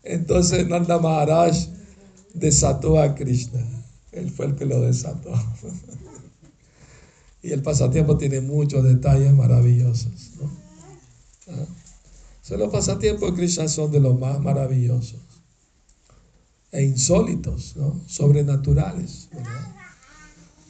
[0.02, 1.54] Entonces Nanda Maharaj
[2.32, 3.60] desató a Krishna.
[4.12, 5.32] Él fue el que lo desató.
[7.42, 10.30] Y el pasatiempo tiene muchos detalles maravillosos.
[10.40, 10.59] ¿no?
[12.56, 15.20] Los pasatiempos de Krishna son de los más maravillosos
[16.72, 18.00] e insólitos, ¿no?
[18.06, 19.28] sobrenaturales.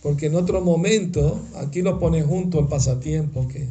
[0.03, 3.68] Porque en otro momento, aquí lo pone junto al pasatiempo que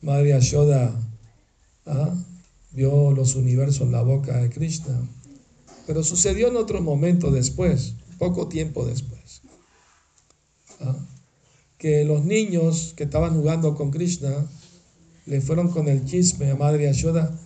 [0.00, 0.98] Madre Ashoda
[1.86, 2.14] ¿ah?
[2.72, 4.98] vio los universos en la boca de Krishna.
[5.86, 9.42] Pero sucedió en otro momento después, poco tiempo después.
[10.80, 10.96] ¿ah?
[11.76, 14.46] Que los niños que estaban jugando con Krishna
[15.26, 17.38] le fueron con el chisme a Madre Ashoda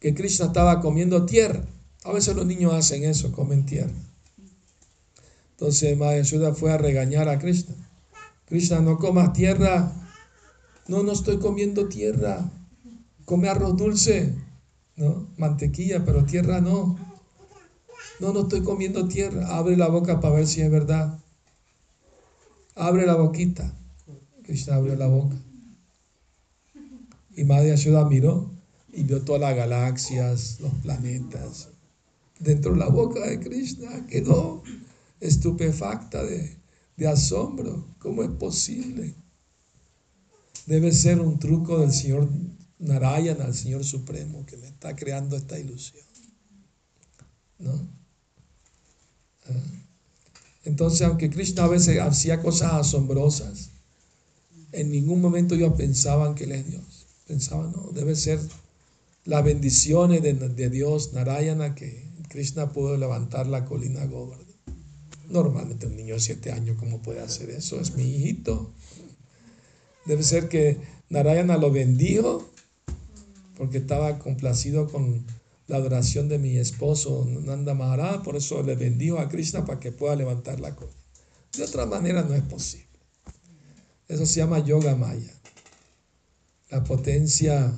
[0.00, 1.64] que Krishna estaba comiendo tierra.
[2.04, 3.92] A veces los niños hacen eso, comen tierra.
[5.52, 7.74] Entonces Madre Ashoda fue a regañar a Krishna.
[8.46, 9.92] Krishna, no comas tierra.
[10.86, 12.48] No, no estoy comiendo tierra.
[13.24, 14.32] Come arroz dulce,
[14.96, 15.26] ¿no?
[15.36, 16.96] Mantequilla, pero tierra no.
[18.20, 19.56] No, no estoy comiendo tierra.
[19.56, 21.18] Abre la boca para ver si es verdad.
[22.76, 23.74] Abre la boquita.
[24.44, 25.34] Krishna abrió la boca.
[27.36, 28.50] Y Madre Ashoda miró
[28.92, 31.68] y vio todas las galaxias, los planetas.
[32.40, 34.62] Dentro de la boca de Krishna quedó
[35.20, 36.56] estupefacta de,
[36.96, 37.86] de asombro.
[37.98, 39.14] ¿Cómo es posible?
[40.66, 42.28] Debe ser un truco del señor
[42.78, 46.04] Narayana, el señor supremo, que me está creando esta ilusión.
[47.58, 47.72] ¿No?
[49.46, 49.52] Ah.
[50.64, 53.70] Entonces, aunque Krishna a veces hacía cosas asombrosas,
[54.72, 56.85] en ningún momento ellos pensaban que Él es Dios.
[57.26, 58.40] Pensaban, no, debe ser
[59.24, 64.46] las bendiciones de, de Dios, Narayana, que Krishna pudo levantar la colina Govardhan.
[65.28, 67.80] Normalmente un niño de siete años, ¿cómo puede hacer eso?
[67.80, 68.72] Es mi hijito.
[70.04, 72.48] Debe ser que Narayana lo bendijo
[73.56, 75.24] porque estaba complacido con
[75.66, 79.90] la adoración de mi esposo Nanda Maharaj, por eso le bendijo a Krishna para que
[79.90, 80.96] pueda levantar la colina.
[81.56, 82.86] De otra manera no es posible.
[84.08, 85.32] Eso se llama yoga maya.
[86.70, 87.72] La potencia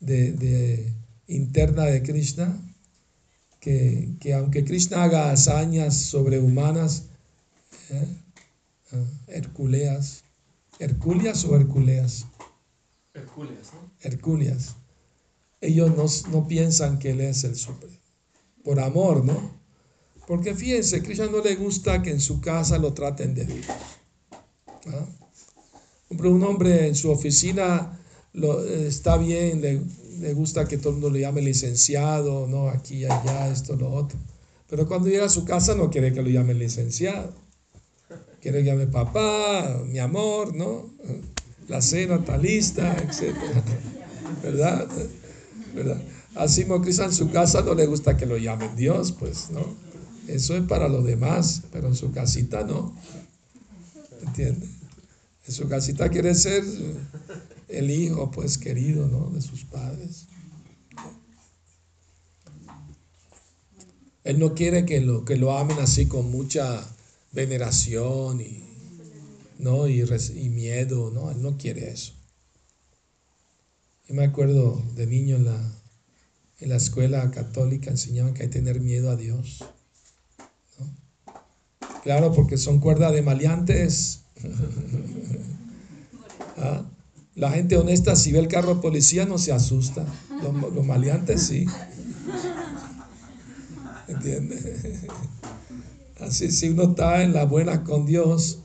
[0.00, 0.92] de,
[1.26, 2.58] interna de Krishna,
[3.60, 7.04] que, aunque Krishna haga hazañas sobrehumanas,
[7.90, 8.06] ¿eh?
[8.92, 10.24] Ah, Herculeas,
[10.78, 12.24] Herculeas o Herculeas.
[13.12, 13.90] Herculeas, ¿no?
[14.00, 14.76] Herculeas.
[15.60, 17.96] Ellos no, no piensan que Él es el supremo.
[18.64, 19.58] Por amor, ¿no?
[20.26, 23.66] Porque fíjense, Krishna no le gusta que en su casa lo traten de Dios.
[24.86, 25.06] ¿Ah?
[26.10, 27.98] Un hombre en su oficina
[28.38, 33.50] lo, está bien, le, gusta que todo el mundo le llame licenciado, no, aquí, allá,
[33.50, 34.18] esto, lo otro.
[34.68, 37.32] Pero cuando llega a su casa no quiere que lo llame licenciado.
[38.40, 40.90] Quiere que llame papá, mi amor, ¿no?
[41.68, 43.34] La cena está lista, etc.
[44.42, 44.88] ¿Verdad?
[45.74, 46.00] ¿Verdad?
[46.34, 49.74] Así Mocrisa en su casa no le gusta que lo llamen Dios, pues, ¿no?
[50.28, 52.94] Eso es para los demás, pero en su casita no.
[54.22, 54.68] ¿Entiendes?
[55.46, 56.62] En su casita quiere ser
[57.68, 59.30] el hijo, pues querido, ¿no?
[59.30, 60.26] De sus padres.
[64.24, 66.86] Él no quiere que lo, que lo amen así con mucha
[67.32, 68.62] veneración y,
[69.58, 69.88] ¿no?
[69.88, 70.04] y,
[70.50, 71.30] miedo, ¿no?
[71.30, 72.12] Él no quiere eso.
[74.06, 75.72] Yo me acuerdo de niño en la,
[76.60, 79.64] en la escuela católica enseñaban que hay que tener miedo a Dios.
[82.02, 84.24] Claro, porque son cuerdas de maleantes
[86.56, 86.84] ¿Ah?
[87.38, 90.04] La gente honesta, si ve el carro de policía, no se asusta.
[90.42, 91.66] Los, maleantes sí.
[94.08, 95.06] ¿Entiendes?
[96.20, 98.58] Así, si uno está en la buena con Dios,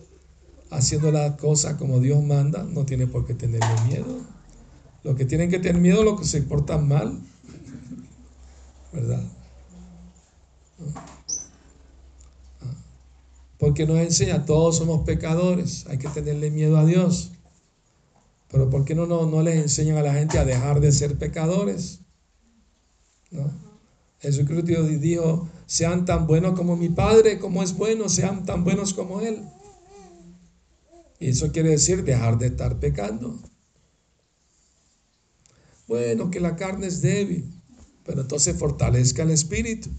[0.71, 4.21] haciendo las cosas como Dios manda, no tiene por qué tenerle miedo.
[5.03, 7.19] Lo que tienen que tener miedo los que se portan mal.
[8.91, 9.23] ¿Verdad?
[13.59, 17.31] porque nos enseña, todos somos pecadores, hay que tenerle miedo a Dios.
[18.53, 21.17] Pero ¿por qué no, no, no les enseñan a la gente a dejar de ser
[21.17, 22.01] pecadores?
[23.31, 23.51] ¿No?
[24.19, 29.21] Jesucristo dijo, sean tan buenos como mi Padre, como es bueno, sean tan buenos como
[29.21, 29.43] Él.
[31.19, 33.39] Y eso quiere decir dejar de estar pecando.
[35.87, 37.51] Bueno, que la carne es débil,
[38.05, 39.89] pero entonces fortalezca el espíritu.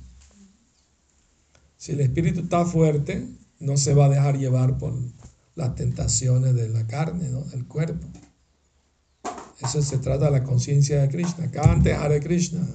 [1.77, 3.27] Si el espíritu está fuerte,
[3.59, 4.95] no se va a dejar llevar por
[5.57, 8.07] las tentaciones de la carne, del cuerpo.
[9.65, 11.51] Eso se trata de la conciencia de Krishna.
[11.51, 12.67] Cante Hare Krishna.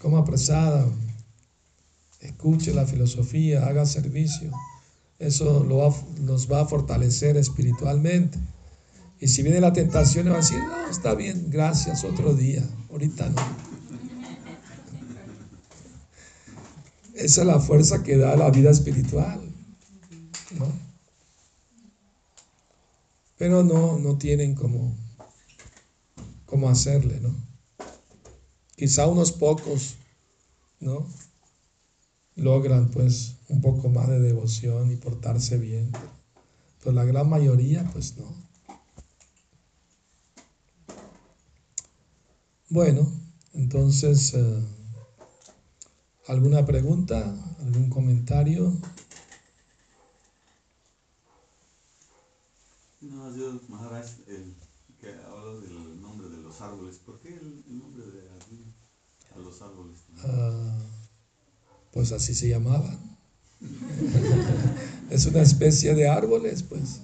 [0.00, 0.86] Como apresada.
[2.20, 4.50] Escuche la filosofía, haga servicio.
[5.18, 8.38] Eso lo nos va a fortalecer espiritualmente.
[9.20, 12.62] Y si viene la tentación, va a decir, no, está bien, gracias, otro día.
[12.90, 13.42] Ahorita no.
[17.14, 19.40] Esa es la fuerza que da la vida espiritual.
[23.36, 24.96] Pero no, no tienen como,
[26.48, 27.34] como hacerle, ¿no?
[28.76, 29.96] Quizá unos pocos,
[30.80, 31.06] ¿no?
[32.36, 35.92] Logran pues un poco más de devoción y portarse bien.
[36.78, 38.48] Pero la gran mayoría pues no.
[42.70, 43.10] Bueno,
[43.54, 44.62] entonces, eh,
[46.26, 47.34] ¿alguna pregunta?
[47.60, 48.76] ¿Algún comentario?
[53.00, 54.54] No, yo, Maharaj, el,
[55.00, 57.00] que habla del nombre de árboles.
[57.04, 58.28] ¿Por qué el, nombre de
[59.34, 59.98] a los árboles?
[60.18, 60.78] Ah,
[61.92, 62.98] pues así se llamaban.
[65.10, 67.00] es una especie de árboles, pues.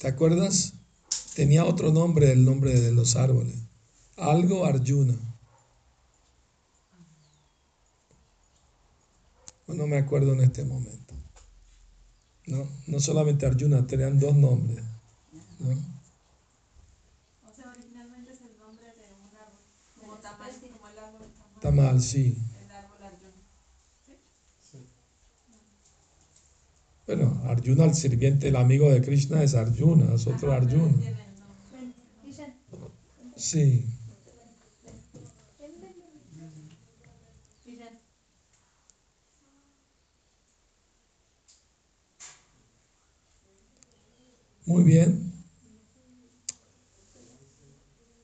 [0.00, 0.74] ¿Te acuerdas?
[1.34, 3.56] Tenía otro nombre el nombre de los árboles.
[4.16, 5.14] Algo Arjuna.
[9.68, 11.14] No me acuerdo en este momento.
[12.46, 14.84] No, no solamente Arjuna, tenían dos nombres.
[15.60, 15.70] ¿no?
[17.48, 19.60] O sea, originalmente es el nombre de un árbol,
[20.00, 20.98] como tamal, como el
[21.62, 21.86] tamal.
[21.86, 22.36] Tamal, sí.
[27.06, 31.00] Bueno, Arjuna, el sirviente, el amigo de Krishna es Arjuna, es otro Arjuna.
[33.36, 33.84] Sí,
[44.66, 45.32] muy bien.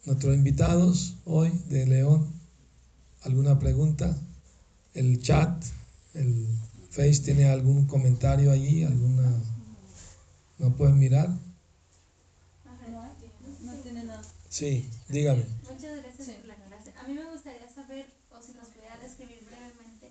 [0.07, 2.38] Nuestros invitados hoy de León,
[3.25, 4.17] ¿alguna pregunta?
[4.95, 5.65] El chat,
[6.15, 6.47] el
[6.91, 9.31] Face tiene algún comentario allí, alguna...
[10.59, 11.29] ¿No pueden mirar?
[13.61, 14.23] No tiene nada.
[14.49, 15.45] Sí, dígame.
[15.63, 16.33] Muchas gracias Sí.
[16.41, 16.93] por la clase.
[16.99, 20.11] A mí me gustaría saber, o si nos pudiera describir brevemente,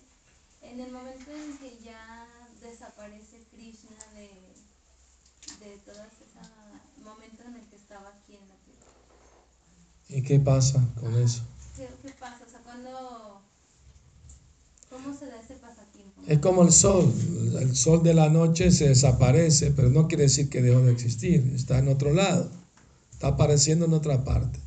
[0.62, 2.28] en el momento en que ya
[2.62, 4.30] desaparece Krishna de,
[5.66, 8.92] de todo ese momento en el que estaba aquí en la tierra.
[10.10, 11.42] ¿Y qué pasa con eso?
[11.78, 11.88] ¿Qué,
[12.20, 12.44] pasa?
[12.44, 13.40] O sea, ¿cuándo,
[14.90, 16.24] ¿cómo se da ese pasatiempo?
[16.26, 17.14] Es como el sol,
[17.60, 21.52] el sol de la noche se desaparece, pero no quiere decir que dejó de existir,
[21.54, 22.50] está en otro lado,
[23.12, 24.60] está apareciendo en otra parte.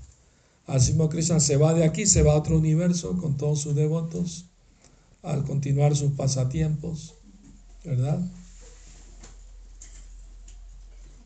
[0.69, 3.75] Así como Krishna se va de aquí, se va a otro universo con todos sus
[3.75, 4.45] devotos,
[5.25, 7.15] al continuar sus pasatiempos,
[7.85, 8.21] ¿verdad?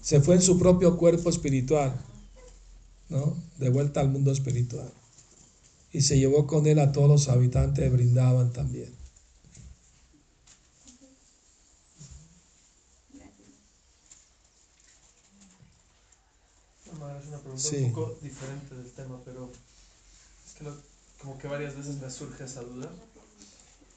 [0.00, 1.94] Se fue en su propio cuerpo espiritual,
[3.10, 3.36] ¿no?
[3.58, 4.90] De vuelta al mundo espiritual.
[5.94, 8.92] Y se llevó con él a todos los habitantes de Brindavan también.
[16.86, 17.76] Es una pregunta Sí.
[17.76, 19.50] un poco diferente del tema, pero
[20.46, 20.76] es que lo-
[21.20, 22.90] como que varias veces me surge esa duda.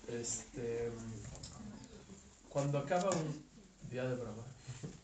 [0.08, 0.90] Este,
[2.50, 3.44] cuando acaba un
[3.92, 4.44] día de Brahma,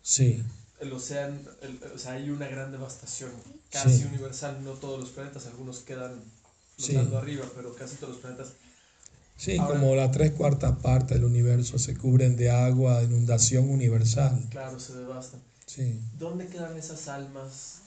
[0.02, 0.42] Sí.
[0.80, 3.32] el océano, el- o sea, hay una gran devastación
[3.70, 4.06] casi Sí.
[4.06, 6.24] universal, no todos los planetas, algunos quedan
[6.78, 6.92] Sí.
[6.94, 8.54] flotando arriba, pero casi todos los planetas.
[9.36, 14.48] Sí, Ahora- como las tres cuartas partes del universo se cubren de agua, inundación universal.
[14.50, 15.42] Claro, se devastan.
[15.66, 17.80] Sí, ¿Dónde quedan esas almas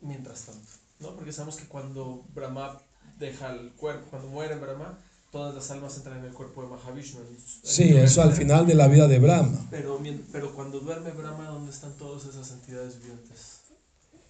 [0.00, 0.68] mientras tanto?
[1.00, 1.14] ¿No?
[1.16, 2.80] Porque sabemos que cuando Brahma
[3.18, 4.98] deja el cuerpo, cuando muere Brahma,
[5.30, 7.20] todas las almas entran en el cuerpo de Mahavishnu.
[7.62, 9.66] sí, eso al final de la vida de Brahma.
[9.70, 10.00] Pero,
[10.32, 13.60] pero cuando duerme Brahma, ¿dónde están todas esas entidades vivientes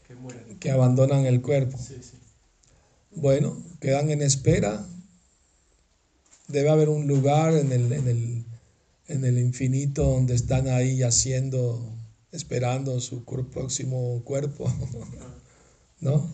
[0.07, 0.59] que mueren?
[0.59, 1.77] que abandonan el cuerpo.
[1.79, 2.19] Sí, sí.
[3.11, 4.87] Bueno, quedan en espera.
[6.49, 8.45] Debe haber un lugar en el, en el,
[9.09, 11.83] en el infinito donde están ahí yaciendo,
[12.33, 14.73] esperando su próximo cuerpo,
[16.01, 16.31] ¿no?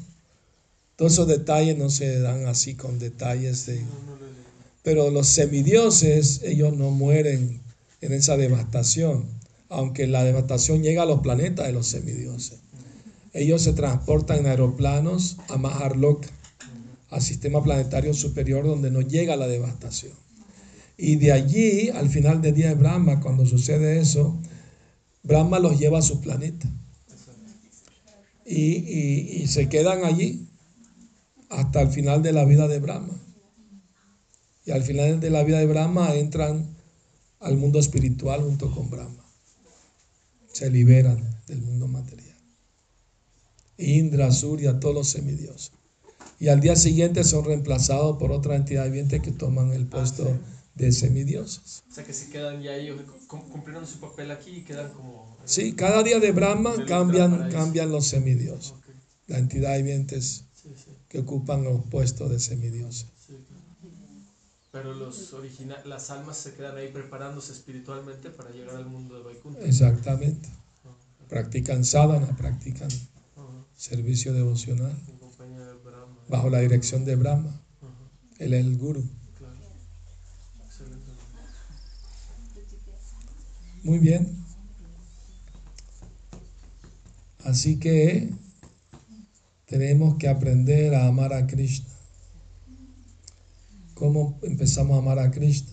[0.97, 3.83] Todos esos detalles no se dan así con detalles de...
[4.85, 7.61] Pero los semidioses, ellos no mueren
[8.01, 9.25] en esa devastación,
[9.69, 12.61] aunque la devastación llega a los planetas de los semidioses.
[13.33, 16.29] Ellos se transportan en aeroplanos a Maharloka,
[17.15, 20.13] al sistema planetario superior donde no llega la devastación.
[20.97, 24.37] Y de allí, al final del día de Brahma, cuando sucede eso,
[25.23, 26.69] Brahma los lleva a su planeta.
[28.45, 30.49] Y, y- y se quedan allí
[31.51, 33.17] hasta el final de la vida de Brahma.
[34.67, 36.77] Y al final de la vida de Brahma entran
[37.39, 39.25] al mundo espiritual junto con Brahma.
[40.53, 42.37] Se liberan del mundo material.
[43.79, 45.71] Indra, Surya, todos los semidioses.
[46.45, 50.39] Y al día siguiente son reemplazados por otra entidad viviente que toman el puesto
[50.75, 51.85] de semidioses.
[51.91, 52.73] O sea que si quedan ya
[53.27, 55.39] cum- cumplieron su papel aquí y quedan como...
[55.47, 58.73] Sí, cada día de Brahma cambian, cambian los semidioses.
[58.73, 58.85] Ok,
[59.29, 63.07] La entidad vivientes Sí, sí, que ocupan los puestos de semidioses.
[64.71, 65.35] Pero los
[65.87, 69.65] las almas se quedan ahí preparándose espiritualmente para llegar al mundo de Vaikuntha.
[69.65, 70.47] Exactamente.
[71.27, 72.91] Practican sadhana, practican
[73.77, 76.14] servicio devocional En compañía de Brahma.
[76.29, 77.61] Bajo la dirección de Brahma.
[78.39, 79.05] Él es el guru.
[83.83, 84.45] Muy bien.
[87.45, 88.31] Así que
[89.67, 91.91] tenemos que aprender a amar a Krishna.
[93.93, 95.73] ¿Cómo empezamos a amar a Krishna?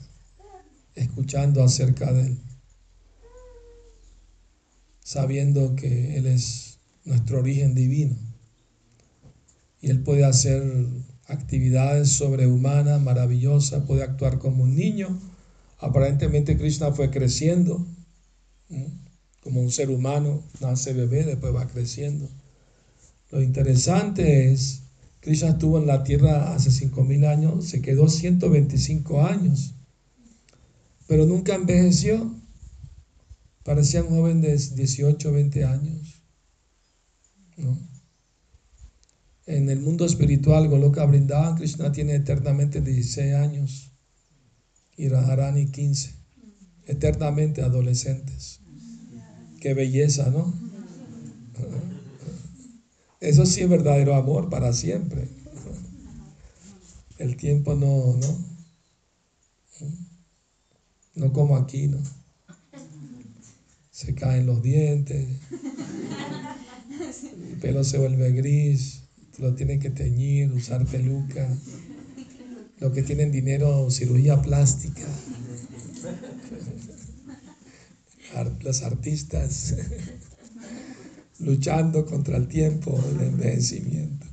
[0.95, 2.39] Escuchando acerca de Él.
[4.99, 8.30] Sabiendo que Él es nuestro origen divino.
[9.81, 10.63] Y Él puede hacer
[11.25, 15.19] actividades sobrehumanas, maravillosas, puede actuar como un niño.
[15.79, 17.85] Aparentemente Krishna fue creciendo
[19.41, 22.29] como un ser humano, nace bebé, después va creciendo.
[23.31, 24.83] Lo interesante es,
[25.19, 29.73] Krishna estuvo en la tierra hace 5.000 años, se quedó 125 años,
[31.07, 32.35] pero nunca envejeció.
[33.63, 36.21] Parecía un joven de 18, 20 años.
[37.57, 37.77] ¿no?
[39.51, 43.91] En el mundo espiritual, Goloka Brindavan, Krishna tiene eternamente 16 años
[44.95, 46.15] y Radharani 15.
[46.85, 48.61] eternamente adolescentes.
[49.59, 50.53] Qué belleza, ¿no?
[53.19, 55.27] Eso sí es verdadero amor para siempre.
[57.17, 58.45] El tiempo no, ¿no?
[61.15, 61.97] No como aquí, ¿no?
[63.91, 65.27] Se caen los dientes,
[67.51, 69.00] el pelo se vuelve gris,
[69.39, 71.47] lo tienen que teñir, usar peluca.
[72.79, 75.05] Los que tienen dinero, cirugía plástica.
[78.61, 79.75] Los artistas
[81.39, 84.25] luchando contra el tiempo del envejecimiento.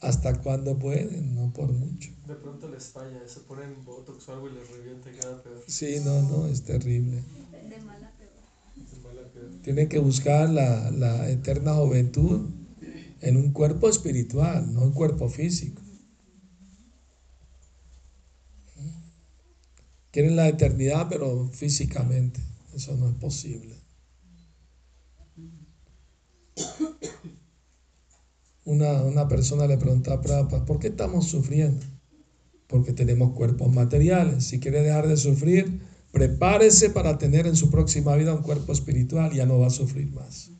[0.00, 1.34] ¿Hasta cuándo pueden?
[1.34, 2.10] No por mucho.
[2.26, 5.62] De pronto les falla, se ponen botox o algo y les revienta queda peor.
[5.66, 7.22] Sí, no, no, es terrible.
[7.68, 8.32] De mala a peor.
[8.74, 9.62] De mala peor.
[9.62, 12.48] Tienen que buscar la, la eterna juventud
[13.22, 15.80] en un cuerpo espiritual, no un cuerpo físico.
[20.10, 22.40] Quieren la eternidad, pero físicamente.
[22.74, 23.76] Eso no es posible.
[28.64, 31.84] Una, una persona le preguntaba a Prabhupada, ¿por qué estamos sufriendo?
[32.66, 34.44] Porque tenemos cuerpos materiales.
[34.44, 39.32] Si quiere dejar de sufrir, prepárese para tener en su próxima vida un cuerpo espiritual,
[39.32, 40.50] ya no va a sufrir más.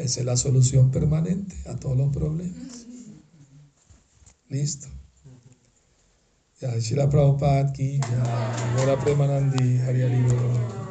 [0.00, 2.86] Esa es la solución permanente a todos los problemas.
[4.48, 4.88] Listo.
[6.60, 10.89] Ya, Shila Prabhupada ki, ya, Gora Premanandi, Hari.